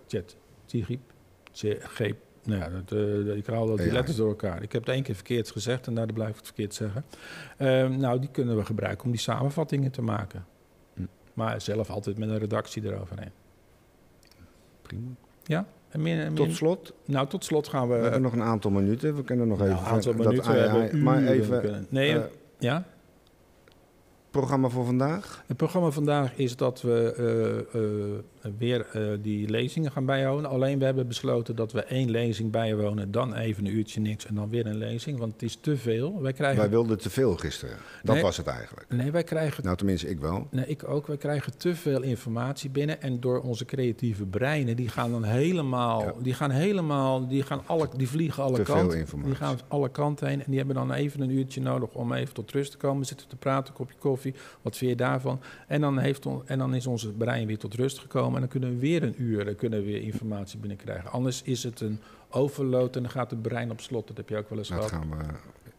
chat, 0.07 0.35
Tigip, 0.65 0.99
G. 1.53 1.99
Nou 2.43 2.59
ja, 2.59 2.69
dat, 2.69 2.91
eh, 2.91 3.35
ik 3.35 3.45
haal 3.45 3.67
dat 3.67 3.77
die 3.77 3.91
letters 3.91 4.17
door 4.17 4.27
elkaar. 4.29 4.63
Ik 4.63 4.71
heb 4.71 4.85
het 4.85 4.93
één 4.95 5.03
keer 5.03 5.15
verkeerd 5.15 5.51
gezegd 5.51 5.87
en 5.87 5.93
daardoor 5.95 6.15
blijf 6.15 6.29
ik 6.29 6.35
het 6.35 6.45
verkeerd 6.45 6.73
zeggen. 6.73 7.05
Ehm, 7.57 7.97
nou, 7.99 8.19
die 8.19 8.29
kunnen 8.31 8.57
we 8.57 8.65
gebruiken 8.65 9.05
om 9.05 9.11
die 9.11 9.19
samenvattingen 9.19 9.91
te 9.91 10.01
maken. 10.01 10.45
Hm. 10.93 11.01
Maar 11.33 11.61
zelf 11.61 11.89
altijd 11.89 12.17
met 12.17 12.29
een 12.29 12.37
redactie 12.39 12.83
eroverheen. 12.85 13.31
Prima. 14.81 15.07
Ja? 15.43 15.65
Tot 16.33 16.55
slot, 16.55 16.93
nou, 17.05 17.27
tot 17.27 17.45
slot 17.45 17.67
gaan 17.67 17.87
we... 17.87 17.95
we 17.95 18.01
hebben 18.01 18.21
nog 18.21 18.33
een 18.33 18.41
aantal 18.41 18.71
minuten. 18.71 19.15
We 19.15 19.23
kunnen 19.23 19.47
nog 19.47 19.57
nou, 19.57 19.69
even... 19.69 19.81
een 19.81 19.89
aantal 19.89 20.15
dat 20.15 20.25
minuten, 20.25 20.51
we 20.53 20.59
AI 20.59 20.79
hebben 20.79 21.03
maar 21.03 21.23
even, 21.23 21.85
Nee, 21.89 22.13
eh, 22.13 22.23
ja? 22.59 22.85
programma 24.31 24.69
voor 24.69 24.85
vandaag. 24.85 25.43
Het 25.47 25.57
programma 25.57 25.89
vandaag 25.89 26.37
is 26.37 26.55
dat 26.55 26.81
we 26.81 27.13
eh, 27.73 27.81
eh, 27.81 28.19
weer 28.57 28.85
eh, 28.93 29.03
die 29.21 29.49
lezingen 29.49 29.91
gaan 29.91 30.05
bijhouden. 30.05 30.49
Alleen 30.49 30.79
we 30.79 30.85
hebben 30.85 31.07
besloten 31.07 31.55
dat 31.55 31.71
we 31.71 31.83
één 31.83 32.09
lezing 32.09 32.51
bijwonen, 32.51 33.11
dan 33.11 33.35
even 33.35 33.65
een 33.65 33.75
uurtje 33.75 33.99
niks 34.01 34.25
en 34.25 34.35
dan 34.35 34.49
weer 34.49 34.65
een 34.65 34.77
lezing. 34.77 35.19
Want 35.19 35.33
het 35.33 35.41
is 35.41 35.55
te 35.61 35.77
veel. 35.77 36.21
Wij 36.21 36.33
krijgen, 36.33 36.59
Wij 36.59 36.69
wilden 36.69 36.97
te 36.99 37.09
veel 37.09 37.35
gisteren. 37.35 37.75
Dat 38.03 38.13
Nee. 38.15 38.23
was 38.23 38.37
het 38.37 38.47
eigenlijk. 38.47 38.85
nee, 38.89 39.11
wij 39.11 39.23
krijgen, 39.23 39.63
Nou, 39.63 39.77
tenminste, 39.77 40.09
ik 40.09 40.19
wel. 40.19 40.47
nee, 40.51 40.65
ik 40.67 40.87
ook. 40.87 41.07
Wij 41.07 41.17
krijgen 41.17 41.57
te 41.57 41.75
veel 41.75 42.01
informatie 42.01 42.69
binnen. 42.69 43.01
En 43.01 43.19
door 43.19 43.39
onze 43.41 43.65
creatieve 43.65 44.25
breinen, 44.25 44.75
die 44.75 44.89
gaan 44.89 45.11
dan 45.11 45.23
helemaal, 45.23 46.01
Ja. 46.01 46.13
die 46.21 46.33
gaan 46.33 46.51
helemaal, 46.51 47.27
die 47.27 47.43
gaan 47.43 47.61
alle, 47.65 47.89
die 47.97 48.09
vliegen 48.09 48.43
alle 48.43 48.55
Te 48.57 48.65
veel 48.65 48.75
kanten. 48.75 48.97
informatie. 48.99 49.33
Die 49.37 49.45
gaan 49.45 49.59
alle 49.67 49.89
kanten 49.89 50.27
heen. 50.27 50.39
En 50.39 50.45
die 50.47 50.57
hebben 50.57 50.75
dan 50.75 50.91
even 50.91 51.21
een 51.21 51.29
uurtje 51.31 51.61
nodig 51.61 51.89
om 51.93 52.13
even 52.13 52.33
tot 52.33 52.51
rust 52.51 52.71
te 52.71 52.77
komen. 52.77 53.05
Zitten 53.05 53.27
te 53.27 53.35
praten, 53.35 53.67
een 53.67 53.73
kopje 53.79 53.97
koffie. 53.99 54.33
Wat 54.61 54.77
vind 54.77 54.91
je 54.91 54.97
daarvan? 54.97 55.39
En 55.67 55.81
dan, 55.81 55.97
heeft 55.97 56.25
on, 56.25 56.41
en 56.45 56.57
dan 56.57 56.73
is 56.73 56.87
onze 56.87 57.11
brein 57.11 57.47
weer 57.47 57.57
tot 57.57 57.73
rust 57.73 57.99
gekomen. 57.99 58.30
En 58.33 58.39
dan 58.39 58.49
kunnen 58.49 58.69
we 58.69 58.75
weer 58.79 59.03
een 59.03 59.15
uur 59.21 59.45
dan 59.45 59.55
kunnen 59.55 59.79
we 59.79 59.85
weer 59.85 60.01
informatie 60.01 60.59
binnenkrijgen. 60.59 61.11
Anders 61.11 61.41
is 61.41 61.63
het 61.63 61.81
een 61.81 61.99
overload 62.29 62.95
en 62.95 63.01
dan 63.01 63.11
gaat 63.11 63.29
het 63.31 63.41
brein 63.41 63.71
op 63.71 63.81
slot. 63.81 64.07
Dat 64.07 64.17
heb 64.17 64.29
je 64.29 64.37
ook 64.37 64.49
wel 64.49 64.57
eens 64.57 64.67
dat 64.69 64.77
gehad. 64.77 64.91
gaan 64.91 65.09
we, 65.09 65.23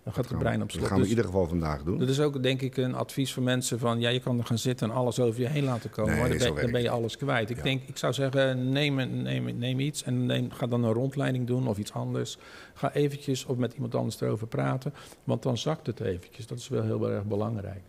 Dan 0.05 0.13
gaat 0.13 0.29
het 0.29 0.39
brein 0.39 0.63
op 0.63 0.71
slot. 0.71 0.81
Dat 0.83 0.91
gaan 0.91 1.01
we 1.01 1.05
in 1.05 1.09
Dus 1.09 1.09
ieder 1.19 1.25
geval 1.25 1.49
vandaag 1.49 1.83
doen. 1.83 1.99
dat 1.99 2.09
is 2.09 2.21
ook 2.21 2.43
denk 2.43 2.61
ik 2.61 2.77
een 2.77 2.95
advies 2.95 3.33
voor 3.33 3.43
mensen 3.43 3.79
van... 3.79 4.01
ja, 4.01 4.09
je 4.09 4.21
kan 4.21 4.39
er 4.39 4.45
gaan 4.45 4.59
zitten 4.59 4.89
en 4.91 4.95
alles 4.95 5.21
over 5.21 5.41
je 5.41 5.49
heen 5.49 5.65
laten 5.65 5.91
komen. 5.91 6.11
Nee, 6.11 6.21
maar 6.21 6.29
dan 6.29 6.39
ben, 6.39 6.47
dan 6.47 6.57
werkt 6.57 6.73
ben 6.73 6.83
je 6.83 6.91
alles 6.91 7.17
kwijt. 7.17 7.51
Ik 7.51 7.57
Ja. 7.57 7.63
denk, 7.63 7.83
ik 7.87 7.97
zou 7.97 8.13
zeggen, 8.13 8.69
neem, 8.73 8.95
neem, 9.23 9.59
neem 9.59 9.81
iets 9.81 10.03
en 10.03 10.27
neem, 10.27 10.51
ga 10.51 10.67
dan 10.67 10.85
een 10.85 10.93
rondleiding 10.93 11.47
doen 11.47 11.67
of 11.69 11.79
iets 11.79 11.93
anders. 11.93 12.39
Ga 12.75 12.93
eventjes 12.93 13.45
of 13.45 13.57
met 13.57 13.73
iemand 13.75 13.95
anders 13.95 14.21
erover 14.21 14.47
praten, 14.47 14.95
want 15.25 15.43
dan 15.43 15.59
zakt 15.59 15.87
het 15.87 16.01
eventjes. 16.01 16.47
Dat 16.47 16.59
is 16.59 16.69
wel 16.69 16.83
heel 16.83 17.11
erg 17.11 17.25
belangrijk. 17.25 17.81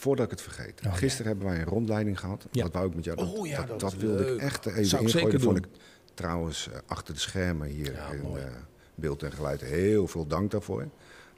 Voordat 0.00 0.24
ik 0.24 0.30
het 0.30 0.40
vergeet. 0.40 0.80
Oh, 0.86 0.94
Gisteren 0.94 1.26
hebben 1.26 1.46
wij 1.48 1.58
een 1.58 1.64
rondleiding 1.64 2.20
gehad. 2.20 2.46
Ja. 2.50 2.62
Dat 2.62 2.72
wou 2.72 2.88
ik 2.88 2.94
met 2.94 3.04
jou. 3.04 3.18
Oh, 3.18 3.46
ja, 3.46 3.62
dat 3.62 3.80
dat 3.80 3.92
is 3.92 3.98
wilde 3.98 4.22
leuk. 4.24 4.34
ik 4.34 4.40
echt 4.40 4.66
even 4.66 4.86
Zou 4.86 5.02
ik 5.06 5.14
ingooien. 5.14 5.40
Vond 5.40 5.54
doen. 5.62 5.64
ik 5.72 5.80
trouwens 6.14 6.68
eh, 6.70 6.78
achter 6.86 7.14
de 7.14 7.20
schermen 7.20 7.68
hier 7.68 7.92
Ja, 7.92 8.08
in 8.10 8.20
mooi. 8.20 8.42
eh, 8.42 8.48
beeld 8.94 9.22
en 9.22 9.32
geluid 9.32 9.60
heel 9.60 10.06
veel 10.08 10.26
dank 10.26 10.50
daarvoor. 10.50 10.88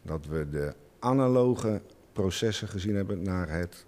Dat 0.03 0.27
we 0.27 0.49
de 0.51 0.75
analoge 0.99 1.81
processen 2.13 2.69
gezien 2.69 2.95
hebben 2.95 3.23
naar 3.23 3.49
het 3.49 3.85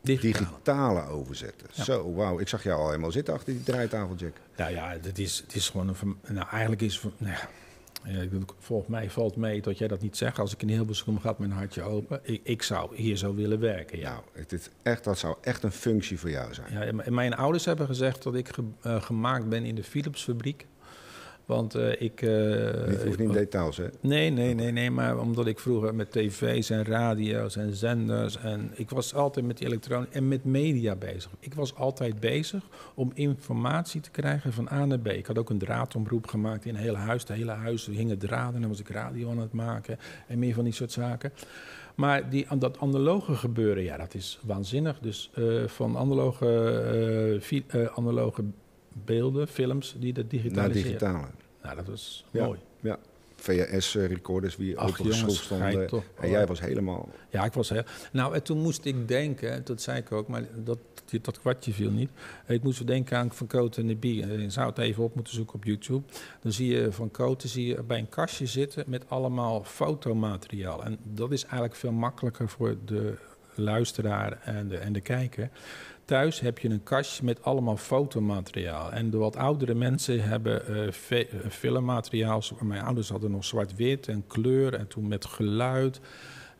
digitale 0.00 1.06
overzetten. 1.06 1.66
Ja. 1.72 1.84
Zo, 1.84 2.14
wauw. 2.14 2.38
Ik 2.38 2.48
zag 2.48 2.62
jou 2.62 2.80
al 2.80 2.86
helemaal 2.88 3.12
zitten 3.12 3.34
achter 3.34 3.52
die 3.52 3.62
draaitafel, 3.62 4.14
Jack. 4.14 4.36
Nou 4.56 4.72
ja, 4.72 4.96
het 5.00 5.18
is, 5.18 5.38
het 5.46 5.54
is 5.54 5.68
gewoon 5.68 5.88
een... 5.88 6.16
Nou, 6.34 6.48
eigenlijk 6.48 6.82
is... 6.82 7.02
Nou 7.18 7.32
ja, 7.32 7.48
volgens 8.58 8.88
mij 8.88 9.10
valt 9.10 9.36
mee 9.36 9.60
dat 9.60 9.78
jij 9.78 9.88
dat 9.88 10.00
niet 10.00 10.16
zegt. 10.16 10.38
Als 10.38 10.52
ik 10.52 10.62
in 10.62 10.68
Hilversum 10.68 11.18
gaat 11.20 11.38
mijn 11.38 11.50
hartje 11.50 11.82
open. 11.82 12.20
Ik, 12.22 12.40
ik 12.44 12.62
zou 12.62 12.96
hier 12.96 13.16
zo 13.16 13.34
willen 13.34 13.60
werken, 13.60 13.98
ja. 13.98 14.10
Nou, 14.12 14.22
het 14.32 14.52
is 14.52 14.68
echt, 14.82 15.04
dat 15.04 15.18
zou 15.18 15.36
echt 15.40 15.62
een 15.62 15.72
functie 15.72 16.18
voor 16.18 16.30
jou 16.30 16.54
zijn. 16.54 16.72
Ja, 16.72 16.80
en 17.02 17.14
mijn 17.14 17.34
ouders 17.34 17.64
hebben 17.64 17.86
gezegd 17.86 18.22
dat 18.22 18.34
ik 18.34 18.48
ge- 18.48 18.62
eh, 18.82 19.02
gemaakt 19.02 19.48
ben 19.48 19.64
in 19.64 19.74
de 19.74 19.84
Philipsfabriek. 19.84 20.66
Want 21.50 21.74
eh, 21.74 22.00
ik... 22.00 22.22
eh, 22.22 22.88
Niet, 22.88 23.02
hoeft 23.04 23.18
niet 23.18 23.28
in 23.28 23.32
details, 23.32 23.76
hè? 23.76 23.86
Nee, 24.00 24.30
nee, 24.30 24.54
nee, 24.54 24.70
nee, 24.70 24.90
maar 24.90 25.18
omdat 25.18 25.46
ik 25.46 25.58
vroeger 25.58 25.94
met 25.94 26.10
tv's 26.10 26.70
en 26.70 26.84
radio's 26.84 27.56
en 27.56 27.74
zenders 27.74 28.36
en 28.36 28.70
ik 28.74 28.90
was 28.90 29.14
altijd 29.14 29.46
met 29.46 29.58
die 29.58 29.66
elektronica 29.66 30.12
en 30.12 30.28
met 30.28 30.44
media 30.44 30.96
bezig. 30.96 31.30
Ik 31.38 31.54
was 31.54 31.74
altijd 31.74 32.20
bezig 32.20 32.62
om 32.94 33.10
informatie 33.14 34.00
te 34.00 34.10
krijgen 34.10 34.52
van 34.52 34.68
A 34.72 34.84
naar 34.84 34.98
B. 34.98 35.06
Ik 35.06 35.26
had 35.26 35.38
ook 35.38 35.50
een 35.50 35.58
draadomroep 35.58 36.26
gemaakt 36.26 36.64
in 36.64 36.74
een 36.74 36.80
hele 36.80 36.96
huis. 36.96 37.22
Het 37.22 37.36
hele 37.36 37.50
huis 37.50 37.86
hingen 37.86 38.18
draden 38.18 38.54
en 38.54 38.60
dan 38.60 38.70
was 38.70 38.80
ik 38.80 38.88
radio 38.88 39.30
aan 39.30 39.38
het 39.38 39.52
maken 39.52 39.98
en 40.26 40.38
meer 40.38 40.54
van 40.54 40.64
die 40.64 40.72
soort 40.72 40.92
zaken. 40.92 41.32
Maar 41.94 42.30
die, 42.30 42.46
dat 42.58 42.78
analoge 42.78 43.34
gebeuren, 43.34 43.82
ja, 43.82 43.96
dat 43.96 44.14
is 44.14 44.38
waanzinnig. 44.42 44.98
Dus 44.98 45.30
eh, 45.34 45.44
van 45.66 45.96
analoge, 45.96 46.46
eh, 47.50 47.82
eh, 47.82 47.98
analoge 47.98 48.42
beelden, 49.04 49.48
films, 49.48 49.96
die 49.98 50.12
dat 50.12 50.24
Naar 50.24 50.32
digitaliseren. 50.32 50.82
digitale. 50.88 51.26
Nou, 51.62 51.76
dat 51.76 51.86
was 51.86 52.24
Ja. 52.30 52.44
mooi. 52.44 52.58
VHS-recorders, 53.36 54.56
wie 54.56 54.78
Ach, 54.78 54.88
op 54.88 54.94
school 54.94 55.06
jongens, 55.12 55.42
stonden. 55.42 55.86
toch- 55.86 56.04
En 56.20 56.30
jij 56.30 56.46
was 56.46 56.60
helemaal... 56.60 57.08
Ja, 57.30 57.44
ik 57.44 57.52
was 57.52 57.68
heel... 57.68 57.82
Nou, 58.12 58.34
en 58.34 58.42
toen 58.42 58.58
moest 58.58 58.84
ik 58.84 59.08
denken, 59.08 59.64
dat 59.64 59.82
zei 59.82 59.98
ik 59.98 60.12
ook, 60.12 60.28
maar 60.28 60.42
dat, 60.64 60.78
dat, 61.22 61.38
kwartje 61.40 61.72
viel 61.72 61.90
niet. 61.90 62.10
Ik 62.46 62.62
moest 62.62 62.86
denken 62.86 63.18
aan 63.18 63.32
Van 63.32 63.46
Koten 63.46 63.82
en 63.82 63.88
de 63.88 63.96
Bie. 63.96 64.26
Je 64.26 64.50
zou 64.50 64.68
het 64.68 64.78
even 64.78 65.04
op 65.04 65.14
moeten 65.14 65.34
zoeken 65.34 65.54
op 65.54 65.64
YouTube. 65.64 66.02
Dan 66.42 66.52
zie 66.52 66.68
je 66.74 66.92
Van 66.92 67.10
Koten 67.10 67.48
zie 67.48 67.66
je 67.66 67.82
bij 67.82 67.98
een 67.98 68.08
kastje 68.08 68.46
zitten 68.46 68.84
met 68.86 69.04
allemaal 69.08 69.64
fotomateriaal. 69.64 70.84
En 70.84 70.98
dat 71.02 71.32
is 71.32 71.42
eigenlijk 71.42 71.74
veel 71.74 71.92
makkelijker 71.92 72.48
voor 72.48 72.76
de 72.84 73.14
luisteraar 73.54 74.40
en 74.42 74.68
de, 74.68 74.76
en 74.78 74.92
de 74.92 75.00
kijker. 75.00 75.50
Thuis 76.10 76.40
heb 76.40 76.58
je 76.58 76.68
een 76.68 76.82
kastje 76.82 77.24
met 77.24 77.42
allemaal 77.44 77.76
fotomateriaal. 77.76 78.92
En 78.92 79.10
de 79.10 79.16
wat 79.16 79.36
oudere 79.36 79.74
mensen 79.74 80.22
hebben 80.22 80.62
uh, 80.70 80.88
filmmateriaal. 81.48 82.42
Mijn 82.60 82.82
ouders 82.82 83.08
hadden 83.08 83.30
nog 83.30 83.44
zwart-wit 83.44 84.08
en 84.08 84.24
kleur 84.26 84.74
en 84.74 84.86
toen 84.86 85.08
met 85.08 85.24
geluid. 85.24 86.00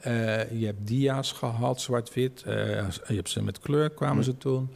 Uh, 0.07 0.61
je 0.61 0.67
hebt 0.67 0.87
dia's 0.87 1.33
gehad, 1.33 1.81
zwart-wit. 1.81 2.45
Uh, 2.47 2.55
je 2.91 3.15
hebt 3.15 3.29
ze 3.29 3.43
met 3.43 3.59
kleur, 3.59 3.91
kwamen 3.91 4.17
hm. 4.17 4.23
ze 4.23 4.37
toen. 4.37 4.71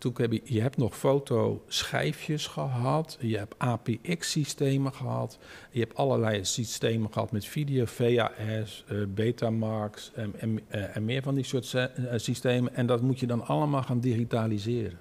Toen 0.00 0.14
heb 0.16 0.32
je, 0.32 0.40
je 0.44 0.60
hebt 0.60 0.76
nog 0.76 0.96
fotoschijfjes 0.96 2.46
gehad. 2.46 3.16
Je 3.20 3.38
hebt 3.38 3.54
APX-systemen 3.58 4.94
gehad. 4.94 5.38
Je 5.70 5.80
hebt 5.80 5.94
allerlei 5.94 6.44
systemen 6.44 7.12
gehad 7.12 7.32
met 7.32 7.44
video, 7.44 7.84
VHS, 7.84 8.84
uh, 8.92 9.06
Betamax 9.08 10.10
en, 10.14 10.34
en, 10.38 10.60
en, 10.68 11.04
meer 11.04 11.22
van 11.22 11.34
die 11.34 11.44
soort 11.44 11.76
systemen. 12.16 12.74
En 12.74 12.86
dat 12.86 13.02
moet 13.02 13.20
je 13.20 13.26
dan 13.26 13.46
allemaal 13.46 13.82
gaan 13.82 14.00
digitaliseren 14.00 14.98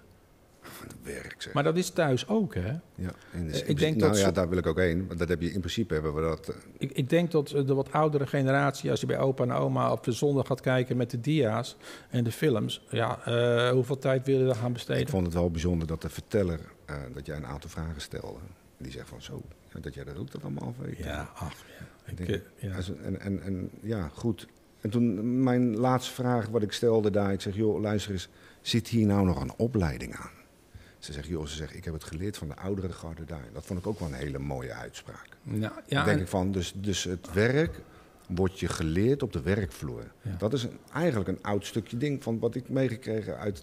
werk. 1.03 1.36
Zeg. 1.38 1.53
Maar 1.53 1.63
dat 1.63 1.77
is 1.77 1.89
thuis 1.89 2.27
ook, 2.27 2.55
hè? 2.55 2.71
Ja, 2.95 3.12
ik 3.65 3.77
denk 3.77 3.95
nou 3.95 4.12
dat 4.12 4.19
ja, 4.21 4.32
daar 4.32 4.49
wil 4.49 4.58
ik 4.58 4.67
ook 4.67 4.77
heen. 4.77 5.08
Want 5.08 5.19
dat 5.19 5.29
heb 5.29 5.41
je 5.41 5.51
in 5.51 5.60
principe 5.60 5.93
hebben 5.93 6.15
we 6.15 6.21
dat. 6.21 6.49
Uh... 6.49 6.55
Ik, 6.77 6.91
ik, 6.91 7.10
denk 7.10 7.32
dat 7.32 7.47
de 7.47 7.73
wat 7.73 7.91
oudere 7.91 8.27
generatie, 8.27 8.89
als 8.89 8.99
je 8.99 9.05
bij 9.05 9.19
opa 9.19 9.43
en 9.43 9.51
oma 9.51 9.91
op 9.91 10.03
de 10.03 10.12
zondag 10.12 10.47
gaat 10.47 10.62
kijken 10.62 10.97
met 10.97 11.12
de 11.12 11.19
dia's 11.19 11.77
en 12.10 12.23
de 12.23 12.32
films, 12.32 12.86
ja, 12.89 13.19
uh, 13.27 13.69
hoeveel 13.69 13.97
tijd 13.97 14.25
wil 14.25 14.39
je 14.39 14.45
daar 14.45 14.55
gaan 14.55 14.73
besteden? 14.73 15.01
Ik 15.01 15.10
vond 15.10 15.25
het 15.25 15.34
wel 15.34 15.51
bijzonder 15.51 15.88
dat 15.88 16.01
de 16.01 16.10
verteller, 16.10 16.60
uh, 16.89 16.95
dat 17.13 17.25
jij 17.25 17.36
een 17.36 17.45
aantal 17.45 17.69
vragen 17.69 18.01
stelde. 18.01 18.39
Die 18.77 18.91
zegt 18.91 19.08
van 19.10 19.21
zo, 19.21 19.41
dat 19.82 19.93
jij 19.93 20.03
dat 20.03 20.17
ook 20.17 20.32
dat 20.32 20.41
allemaal 20.43 20.75
weet. 20.82 20.97
Ja, 20.97 21.29
ach, 21.36 21.53
ja. 21.79 22.12
Ik, 22.12 22.17
denk, 22.17 22.41
ja. 22.55 22.75
En, 23.03 23.19
en, 23.19 23.41
en 23.43 23.69
ja, 23.82 24.10
goed. 24.13 24.47
En 24.82 24.89
toen 24.89 25.43
mijn 25.43 25.77
laatste 25.77 26.13
vraag 26.13 26.47
wat 26.47 26.62
ik 26.62 26.71
stelde 26.71 27.12
daar, 27.12 27.34
ik 27.34 27.41
zeg, 27.41 27.55
joh, 27.55 27.82
luister 27.82 28.12
eens, 28.12 28.29
zit 28.62 28.88
hier 28.88 29.05
nou 29.05 29.25
nog 29.25 29.41
een 29.41 29.53
opleiding 29.58 30.15
aan? 30.15 30.38
Ze 31.00 31.14
zegt, 31.14 31.28
joh, 31.28 31.46
ze 31.46 31.56
zegt, 31.56 31.76
ik 31.76 31.86
heb 31.86 31.94
het 31.94 32.04
geleerd 32.04 32.38
van 32.38 32.48
de 32.48 32.56
oudere 32.56 32.94
garde 32.94 33.26
daar. 33.26 33.46
Dat 33.54 33.66
vond 33.66 33.80
ik 33.80 33.88
ook 33.88 34.00
wel 34.00 34.08
een 34.08 34.14
hele 34.14 34.40
mooie 34.40 34.74
uitspraak. 34.74 35.28
Ja, 35.88 36.04
denk 36.04 36.20
ik 36.20 36.28
van, 36.28 36.52
dus, 36.52 36.74
dus 36.76 37.04
het 37.04 37.34
werk 37.34 37.82
wordt 38.28 38.60
je 38.60 38.68
geleerd 38.68 39.24
op 39.24 39.34
de 39.34 39.42
werkvloer. 39.42 40.12
Dat 40.38 40.54
is 40.54 40.68
eigenlijk 40.94 41.30
een 41.30 41.44
oud 41.44 41.66
stukje 41.66 41.98
ding 41.98 42.24
van 42.24 42.40
wat 42.40 42.56
ik 42.56 42.70
meegekregen 42.70 43.38
uit 43.38 43.62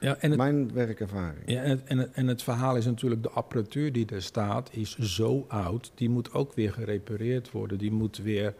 ja, 0.00 0.16
en 0.20 0.28
het, 0.28 0.38
mijn 0.38 0.72
werkervaring. 0.72 1.42
Ja, 1.46 1.62
en 1.62 1.70
het, 1.70 1.84
en, 1.84 1.98
het, 1.98 2.10
en 2.12 2.26
het 2.26 2.42
verhaal 2.42 2.76
is 2.76 2.84
natuurlijk, 2.84 3.22
de 3.22 3.30
apparatuur 3.30 3.92
die 3.92 4.06
er 4.06 4.22
staat, 4.22 4.70
is 4.72 4.98
zo 4.98 5.44
oud. 5.48 5.92
Die 5.94 6.10
moet 6.10 6.32
ook 6.32 6.54
weer 6.54 6.72
gerepareerd 6.72 7.50
worden. 7.50 7.78
Die 7.78 7.92
moet 7.92 8.18
weer 8.18 8.54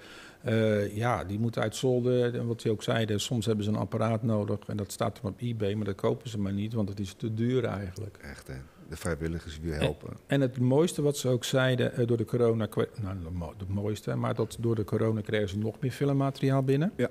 uh, 0.44 0.96
ja, 0.96 1.24
die 1.24 1.38
moeten 1.38 1.62
uit 1.62 1.76
zolder. 1.76 2.46
Wat 2.46 2.62
je 2.62 2.70
ook 2.70 2.82
zeiden, 2.82 3.20
soms 3.20 3.46
hebben 3.46 3.64
ze 3.64 3.70
een 3.70 3.76
apparaat 3.76 4.22
nodig. 4.22 4.58
En 4.66 4.76
dat 4.76 4.92
staat 4.92 5.18
dan 5.22 5.30
op 5.30 5.40
eBay, 5.40 5.74
maar 5.74 5.84
dat 5.84 5.94
kopen 5.94 6.28
ze 6.28 6.38
maar 6.38 6.52
niet, 6.52 6.72
want 6.72 6.88
het 6.88 7.00
is 7.00 7.12
te 7.12 7.34
duur 7.34 7.64
eigenlijk. 7.64 8.18
Echt, 8.22 8.46
hè? 8.46 8.54
De 8.88 8.96
vrijwilligers 8.96 9.60
die 9.60 9.72
helpen. 9.72 10.16
En, 10.26 10.40
het 10.40 10.58
mooiste 10.58 11.02
wat 11.02 11.16
ze 11.16 11.28
ook 11.28 11.44
zeiden 11.44 11.92
uh, 12.00 12.06
door 12.06 12.16
de 12.16 12.24
corona... 12.24 12.68
Nou, 13.00 13.52
het 13.58 13.68
mooiste, 13.68 14.14
maar 14.14 14.34
dat 14.34 14.56
door 14.60 14.74
de 14.74 14.84
corona 14.84 15.20
kregen 15.20 15.48
ze 15.48 15.58
nog 15.58 15.80
meer 15.80 15.90
filmmateriaal 15.90 16.62
binnen. 16.62 16.92
Ja. 16.96 17.10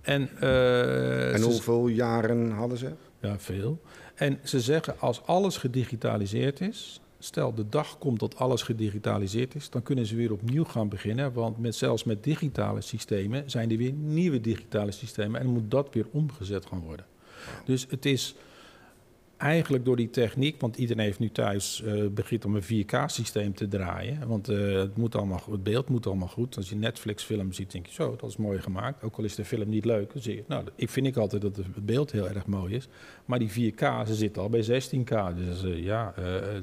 En, 0.00 0.30
uh, 0.42 1.34
en 1.34 1.42
hoeveel 1.42 1.88
jaren 1.88 2.50
hadden 2.50 2.78
ze? 2.78 2.92
Ja, 3.20 3.38
veel. 3.38 3.80
En 4.14 4.38
ze 4.42 4.60
zeggen, 4.60 5.00
als 5.00 5.26
alles 5.26 5.56
gedigitaliseerd 5.56 6.60
is... 6.60 7.01
Stel, 7.24 7.54
de 7.54 7.68
dag 7.68 7.98
komt 7.98 8.20
dat 8.20 8.36
alles 8.36 8.62
gedigitaliseerd 8.62 9.54
is, 9.54 9.70
dan 9.70 9.82
kunnen 9.82 10.06
ze 10.06 10.16
weer 10.16 10.32
opnieuw 10.32 10.64
gaan 10.64 10.88
beginnen. 10.88 11.32
Want 11.32 11.58
met, 11.58 11.74
zelfs 11.74 12.04
met 12.04 12.24
digitale 12.24 12.80
systemen 12.80 13.50
zijn 13.50 13.70
er 13.70 13.76
weer 13.76 13.92
nieuwe 13.92 14.40
digitale 14.40 14.90
systemen 14.90 15.40
en 15.40 15.46
moet 15.46 15.70
dat 15.70 15.88
weer 15.94 16.06
omgezet 16.12 16.66
gaan 16.66 16.80
worden. 16.80 17.06
Dus 17.64 17.86
het 17.88 18.06
is 18.06 18.34
eigenlijk 19.42 19.84
door 19.84 19.96
die 19.96 20.10
techniek, 20.10 20.60
want 20.60 20.76
iedereen 20.76 21.04
heeft 21.04 21.18
nu 21.18 21.30
thuis 21.30 21.82
uh, 21.84 22.08
begint 22.08 22.44
om 22.44 22.56
een 22.56 22.62
4K-systeem 22.62 23.54
te 23.54 23.68
draaien. 23.68 24.28
Want 24.28 24.50
uh, 24.50 24.78
het, 24.78 24.96
moet 24.96 25.14
allemaal, 25.14 25.42
het 25.50 25.62
beeld 25.62 25.88
moet 25.88 26.06
allemaal 26.06 26.28
goed. 26.28 26.56
Als 26.56 26.68
je 26.68 26.76
Netflix-film 26.76 27.52
ziet, 27.52 27.72
denk 27.72 27.86
je 27.86 27.92
zo, 27.92 28.16
dat 28.16 28.30
is 28.30 28.36
mooi 28.36 28.60
gemaakt. 28.60 29.02
Ook 29.02 29.16
al 29.16 29.24
is 29.24 29.34
de 29.34 29.44
film 29.44 29.68
niet 29.68 29.84
leuk, 29.84 30.12
dan 30.12 30.22
zie 30.22 30.36
je, 30.36 30.44
nou, 30.46 30.64
ik 30.74 30.90
vind 30.90 31.06
ik 31.06 31.16
altijd 31.16 31.42
dat 31.42 31.56
het 31.56 31.86
beeld 31.86 32.12
heel 32.12 32.28
erg 32.28 32.46
mooi 32.46 32.74
is. 32.74 32.88
Maar 33.24 33.38
die 33.38 33.72
4K, 33.72 34.06
ze 34.06 34.14
zitten 34.14 34.42
al 34.42 34.48
bij 34.48 34.64
16K. 34.64 35.36
Dus 35.36 35.62
uh, 35.64 35.84
ja, 35.84 36.14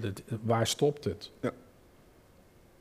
dat, 0.02 0.22
waar 0.42 0.68
stopt 0.68 1.04
het? 1.04 1.32
Ja. 1.42 1.52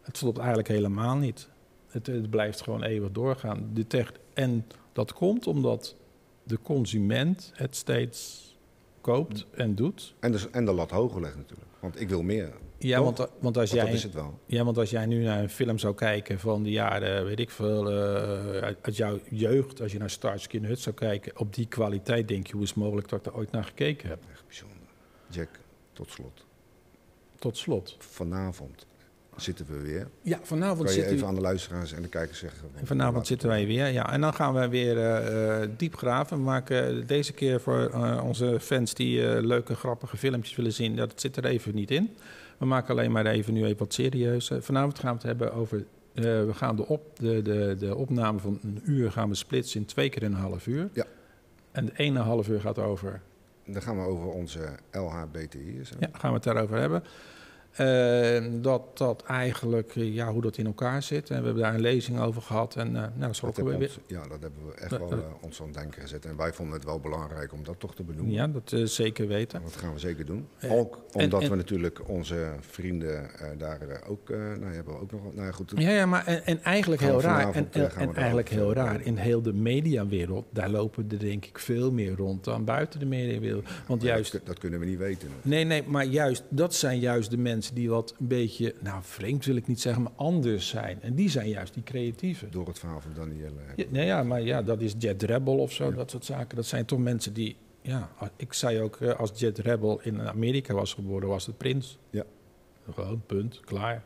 Het 0.00 0.16
stopt 0.16 0.38
eigenlijk 0.38 0.68
helemaal 0.68 1.16
niet. 1.16 1.48
Het, 1.88 2.06
het 2.06 2.30
blijft 2.30 2.62
gewoon 2.62 2.82
eeuwig 2.82 3.12
doorgaan. 3.12 3.70
De 3.74 3.86
tech, 3.86 4.12
en 4.34 4.66
dat 4.92 5.12
komt 5.12 5.46
omdat 5.46 5.94
de 6.42 6.58
consument 6.62 7.52
het 7.54 7.76
steeds 7.76 8.47
koopt 9.12 9.46
en 9.50 9.74
doet. 9.74 10.14
En 10.20 10.32
de, 10.32 10.48
en 10.52 10.64
de 10.64 10.72
lat 10.72 10.90
hoger 10.90 11.20
legt 11.20 11.36
natuurlijk. 11.36 11.68
Want 11.80 12.00
ik 12.00 12.08
wil 12.08 12.22
meer. 12.22 12.52
Ja, 12.78 13.02
want, 13.02 13.28
want, 13.40 13.56
als 13.56 13.70
jij, 13.70 13.84
dat 13.84 13.94
is 13.94 14.02
het 14.02 14.14
wel. 14.14 14.38
Ja, 14.46 14.64
want 14.64 14.78
als 14.78 14.90
jij 14.90 15.06
nu 15.06 15.22
naar 15.22 15.42
een 15.42 15.48
film 15.48 15.78
zou 15.78 15.94
kijken 15.94 16.38
van 16.38 16.62
de 16.62 16.70
jaren, 16.70 17.24
weet 17.24 17.38
ik 17.38 17.50
veel, 17.50 17.92
uh, 17.92 18.58
uit, 18.82 18.96
jouw 18.96 19.18
jeugd, 19.30 19.80
als 19.80 19.92
je 19.92 19.98
naar 19.98 20.10
Starsky 20.10 20.56
in 20.56 20.64
Hut 20.64 20.80
zou 20.80 20.94
kijken, 20.94 21.38
op 21.38 21.54
die 21.54 21.66
kwaliteit 21.66 22.28
denk 22.28 22.46
je, 22.46 22.52
hoe 22.52 22.62
is 22.62 22.68
het 22.68 22.78
mogelijk 22.78 23.08
dat 23.08 23.18
ik 23.18 23.26
er 23.26 23.34
ooit 23.34 23.50
naar 23.50 23.64
gekeken 23.64 24.08
heb? 24.08 24.18
Echt 24.32 24.46
bijzonder. 24.46 24.76
Jack, 25.30 25.48
tot 25.92 26.10
slot. 26.10 26.44
Tot 27.38 27.56
slot. 27.56 27.96
Vanavond 27.98 28.86
zitten 29.42 29.66
we 29.68 29.80
weer. 29.80 30.08
Ja, 30.22 30.38
vanavond 30.42 30.88
kan 30.88 30.96
je 30.96 31.06
even 31.06 31.26
aan 31.26 31.34
de 31.34 31.40
luisteraars 31.40 31.92
en 31.92 32.02
de 32.02 32.08
kijkers 32.08 32.38
zeggen. 32.38 32.68
Vanavond 32.82 33.26
zitten 33.26 33.48
wij 33.48 33.66
weer, 33.66 33.86
ja. 33.86 34.12
En 34.12 34.20
dan 34.20 34.34
gaan 34.34 34.54
we 34.54 34.68
weer 34.68 34.96
uh, 34.96 35.68
diep 35.76 35.96
graven. 35.96 36.36
We 36.36 36.42
maken 36.42 37.06
deze 37.06 37.32
keer 37.32 37.60
voor 37.60 37.90
uh, 37.94 38.24
onze 38.24 38.60
fans 38.60 38.94
die 38.94 39.20
uh, 39.20 39.40
leuke, 39.40 39.74
grappige 39.74 40.16
filmpjes 40.16 40.56
willen 40.56 40.72
zien. 40.72 40.96
Dat 40.96 41.20
zit 41.20 41.36
er 41.36 41.44
even 41.44 41.74
niet 41.74 41.90
in. 41.90 42.16
We 42.58 42.66
maken 42.66 42.90
alleen 42.90 43.12
maar 43.12 43.26
even 43.26 43.52
nu 43.54 43.64
even 43.64 43.78
wat 43.78 43.92
serieus. 43.92 44.50
vanavond 44.60 44.98
gaan 44.98 45.10
we 45.10 45.16
het 45.16 45.26
hebben 45.26 45.52
over... 45.52 45.84
we 46.12 46.50
gaan 46.54 46.76
de, 46.76 46.86
op, 46.86 47.18
de, 47.18 47.42
de, 47.42 47.76
de 47.78 47.96
opname 47.96 48.38
van 48.38 48.58
een 48.62 48.82
uur 48.84 49.12
gaan 49.12 49.28
we 49.28 49.34
splitsen 49.34 49.80
in 49.80 49.86
twee 49.86 50.08
keer 50.08 50.22
een 50.22 50.32
half 50.32 50.66
uur. 50.66 50.88
Ja. 50.92 51.04
En 51.72 51.84
de 51.84 51.92
ene 51.96 52.18
half 52.18 52.48
uur 52.48 52.60
gaat 52.60 52.78
over... 52.78 53.20
Dan 53.66 53.82
gaan 53.82 53.96
we 53.96 54.02
over 54.06 54.28
onze 54.28 54.60
LHBTI. 54.92 55.80
Ja, 55.98 56.08
gaan 56.12 56.30
we 56.30 56.36
het 56.36 56.44
daarover 56.44 56.78
hebben. 56.78 57.02
Uh, 57.80 58.62
dat 58.62 58.98
dat 58.98 59.22
eigenlijk, 59.22 59.94
uh, 59.94 60.14
ja, 60.14 60.32
hoe 60.32 60.42
dat 60.42 60.56
in 60.56 60.66
elkaar 60.66 61.02
zit. 61.02 61.30
En 61.30 61.38
we 61.38 61.44
hebben 61.44 61.62
daar 61.62 61.74
een 61.74 61.80
lezing 61.80 62.20
over 62.20 62.42
gehad. 62.42 62.76
En 62.76 62.86
uh, 62.88 62.92
nou, 62.92 63.32
dat, 63.40 63.40
dat 63.40 63.56
we 63.56 63.76
weer. 63.76 63.96
Ja, 64.06 64.22
dat 64.28 64.40
hebben 64.40 64.66
we 64.66 64.74
echt 64.74 64.90
wel 64.90 65.38
ons 65.40 65.60
aan 65.60 65.66
het 65.66 65.76
denken 65.76 66.02
gezet. 66.02 66.24
En 66.24 66.36
wij 66.36 66.52
vonden 66.52 66.74
het 66.74 66.84
wel 66.84 67.00
belangrijk 67.00 67.52
om 67.52 67.64
dat 67.64 67.80
toch 67.80 67.94
te 67.94 68.02
benoemen. 68.02 68.32
Ja, 68.32 68.46
dat 68.46 68.90
zeker 68.90 69.26
weten. 69.26 69.62
dat 69.62 69.76
gaan 69.76 69.92
we 69.92 69.98
zeker 69.98 70.26
doen. 70.26 70.48
ook 70.68 70.98
omdat 71.12 71.48
we 71.48 71.56
natuurlijk 71.56 72.08
onze 72.08 72.46
vrienden 72.60 73.30
daar 73.58 73.78
ook, 74.08 74.28
nou 74.28 74.74
hebben 74.74 74.94
we 74.94 75.00
ook 75.00 75.12
nog, 75.12 75.34
nou 75.34 75.46
ja, 75.46 75.52
goed. 75.52 75.72
Ja, 75.76 75.90
ja 75.90 76.06
maar 76.06 76.26
en, 76.26 76.46
en 76.46 76.62
eigenlijk 76.62 77.02
heel 77.02 77.20
raar. 77.20 77.54
En, 77.54 77.68
en 77.72 78.14
eigenlijk 78.14 78.48
heel 78.48 78.72
raar. 78.72 79.00
In 79.00 79.16
heel 79.16 79.42
de 79.42 79.52
mediawereld, 79.52 80.46
daar 80.50 80.70
lopen 80.70 81.06
er 81.10 81.18
denk 81.18 81.44
ik 81.44 81.58
veel 81.58 81.92
meer 81.92 82.16
rond 82.16 82.44
dan 82.44 82.64
buiten 82.64 83.00
de 83.00 83.06
mediawereld. 83.06 83.66
Want 83.86 84.02
juist. 84.02 84.32
Dat, 84.32 84.46
dat, 84.46 84.58
kunnen 84.58 84.80
we 84.80 84.86
niet 84.86 84.98
weten. 84.98 85.28
Nee, 85.42 85.64
nee, 85.64 85.82
maar 85.86 86.04
juist, 86.04 86.42
dat 86.48 86.74
zijn 86.74 86.98
juist 86.98 87.30
de 87.30 87.36
mensen 87.36 87.67
die 87.74 87.90
wat 87.90 88.14
een 88.18 88.26
beetje, 88.26 88.74
nou 88.80 89.02
vreemd 89.02 89.44
wil 89.44 89.56
ik 89.56 89.66
niet 89.66 89.80
zeggen, 89.80 90.02
maar 90.02 90.12
anders 90.16 90.68
zijn. 90.68 91.02
En 91.02 91.14
die 91.14 91.30
zijn 91.30 91.48
juist 91.48 91.74
die 91.74 91.82
creatieve. 91.82 92.48
Door 92.48 92.66
het 92.66 92.78
verhaal 92.78 93.00
van 93.00 93.12
Danielle. 93.14 93.60
Ja, 93.76 93.84
nou 93.88 94.06
ja, 94.06 94.22
maar 94.22 94.42
ja, 94.42 94.62
dat 94.62 94.80
is 94.80 94.94
Jet 94.98 95.22
Rebel 95.22 95.58
of 95.58 95.72
zo, 95.72 95.92
dat 95.92 96.10
soort 96.10 96.24
zaken. 96.24 96.56
Dat 96.56 96.66
zijn 96.66 96.84
toch 96.84 96.98
mensen 96.98 97.32
die, 97.32 97.56
ja, 97.82 98.10
ik 98.36 98.52
zei 98.52 98.80
ook, 98.80 98.96
eh, 98.96 99.14
als 99.14 99.30
Jet 99.34 99.58
Rebel 99.58 100.00
in 100.02 100.20
Amerika 100.20 100.74
was 100.74 100.94
geboren, 100.94 101.28
was 101.28 101.46
het 101.46 101.56
Prins. 101.56 101.98
Ja. 102.10 102.24
Gewoon, 102.94 103.22
punt, 103.26 103.60
klaar. 103.60 104.02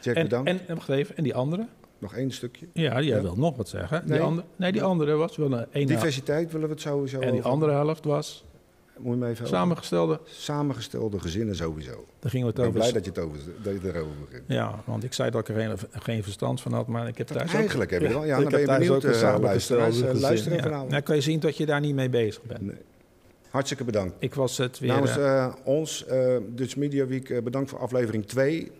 Jack, 0.00 0.14
en, 0.14 0.22
bedankt. 0.22 0.50
En, 0.50 0.60
en, 0.66 0.78
even, 0.88 1.16
en 1.16 1.22
die 1.22 1.34
andere? 1.34 1.66
Nog 1.98 2.14
één 2.14 2.30
stukje. 2.30 2.66
Ja, 2.72 3.00
jij 3.00 3.16
ja. 3.16 3.22
wil 3.22 3.36
nog 3.36 3.56
wat 3.56 3.68
zeggen. 3.68 4.02
Nee, 4.06 4.18
die, 4.18 4.26
andere, 4.26 4.46
nee, 4.56 4.72
die 4.72 4.82
andere 4.82 5.14
was 5.14 5.36
wel 5.36 5.52
een... 5.52 5.66
een 5.72 5.86
Diversiteit 5.86 6.52
willen 6.52 6.66
we 6.66 6.74
het 6.74 6.82
sowieso 6.82 7.20
En 7.20 7.32
die 7.32 7.42
andere 7.42 7.72
helft 7.72 8.04
was... 8.04 8.44
Moet 8.98 9.14
je 9.14 9.20
me 9.20 9.28
even 9.28 9.46
Samengestelde? 9.46 10.20
Samengestelde 10.24 11.20
gezinnen 11.20 11.56
sowieso. 11.56 12.04
Daar 12.18 12.30
gingen 12.30 12.46
we 12.46 12.52
het 12.52 12.66
ik 12.66 12.72
ben 12.72 12.82
over. 12.82 12.90
blij 12.90 12.92
dat 12.92 13.04
je, 13.04 13.10
het 13.10 13.18
over, 13.18 13.38
dat 13.62 13.82
je 13.82 13.88
erover 13.88 14.14
begint. 14.28 14.44
Ja, 14.46 14.82
want 14.84 15.04
ik 15.04 15.12
zei 15.12 15.30
dat 15.30 15.48
ik 15.48 15.56
er 15.56 15.62
geen, 15.62 15.78
geen 15.92 16.22
verstand 16.22 16.60
van 16.60 16.72
had, 16.72 16.86
maar 16.86 17.08
ik 17.08 17.18
heb 17.18 17.26
thuis 17.26 17.52
Eigenlijk 17.52 17.92
ook, 17.92 18.00
heb 18.00 18.10
je 18.10 18.14
wel. 18.14 18.24
Ja, 18.24 18.40
dan 18.40 18.50
ben 18.50 18.60
je 18.60 18.66
benieuwd, 18.66 19.04
uh, 19.04 19.36
luisteraars. 19.40 20.02
Uh, 20.02 20.12
luisteren 20.12 20.56
ja. 20.56 20.62
vanavond. 20.62 20.90
Nou, 20.90 21.02
kan 21.02 21.14
je 21.16 21.22
zien 21.22 21.40
dat 21.40 21.56
je 21.56 21.66
daar 21.66 21.80
niet 21.80 21.94
mee 21.94 22.08
bezig 22.08 22.42
bent. 22.42 22.60
Nee. 22.60 22.76
Hartstikke 23.50 23.84
bedankt. 23.84 24.14
Ik 24.18 24.34
was 24.34 24.56
het 24.56 24.78
weer... 24.78 24.90
Namens 24.90 25.16
uh, 25.16 25.52
ons, 25.64 26.04
uh, 26.10 26.36
Dutch 26.48 26.76
Media 26.76 27.06
Week, 27.06 27.44
bedankt 27.44 27.70
voor 27.70 27.78
aflevering 27.78 28.26
2. 28.26 28.70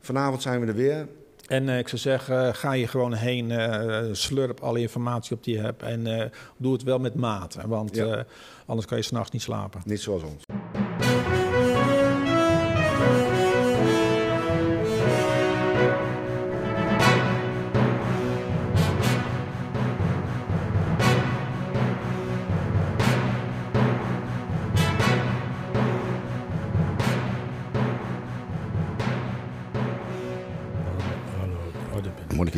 Vanavond 0.00 0.42
zijn 0.42 0.60
we 0.60 0.66
er 0.66 0.74
weer. 0.74 1.06
En 1.46 1.68
uh, 1.68 1.78
ik 1.78 1.88
zou 1.88 2.00
zeggen, 2.00 2.54
ga 2.54 2.72
je 2.72 2.86
gewoon 2.86 3.14
heen, 3.14 3.50
uh, 3.50 4.02
slurp 4.12 4.60
alle 4.60 4.80
informatie 4.80 5.36
op 5.36 5.44
die 5.44 5.54
je 5.54 5.60
hebt 5.60 5.82
en 5.82 6.06
uh, 6.06 6.24
doe 6.56 6.72
het 6.72 6.82
wel 6.82 6.98
met 6.98 7.14
maat. 7.14 7.56
Want 7.66 7.94
ja. 7.94 8.24
anders 8.66 8.86
kan 8.86 8.96
je 8.96 9.04
s'nachts 9.04 9.30
niet 9.30 9.42
slapen. 9.42 9.80
Niet 9.84 10.00
zoals 10.00 10.22
ons. 10.22 10.44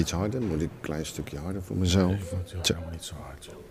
Iets 0.09 0.17
harder? 0.17 0.43
Moet 0.43 0.63
ik 0.63 0.71
een 0.71 0.81
klein 0.81 1.07
stukje 1.07 1.39
harder 1.39 1.63
voor 1.63 1.77
mezelf? 1.77 2.13
Ik 2.13 2.23
vond 2.23 2.53
het 2.53 2.69
helemaal 2.69 2.91
niet 2.91 3.05
zo 3.05 3.15
hard. 3.15 3.45
joh. 3.45 3.69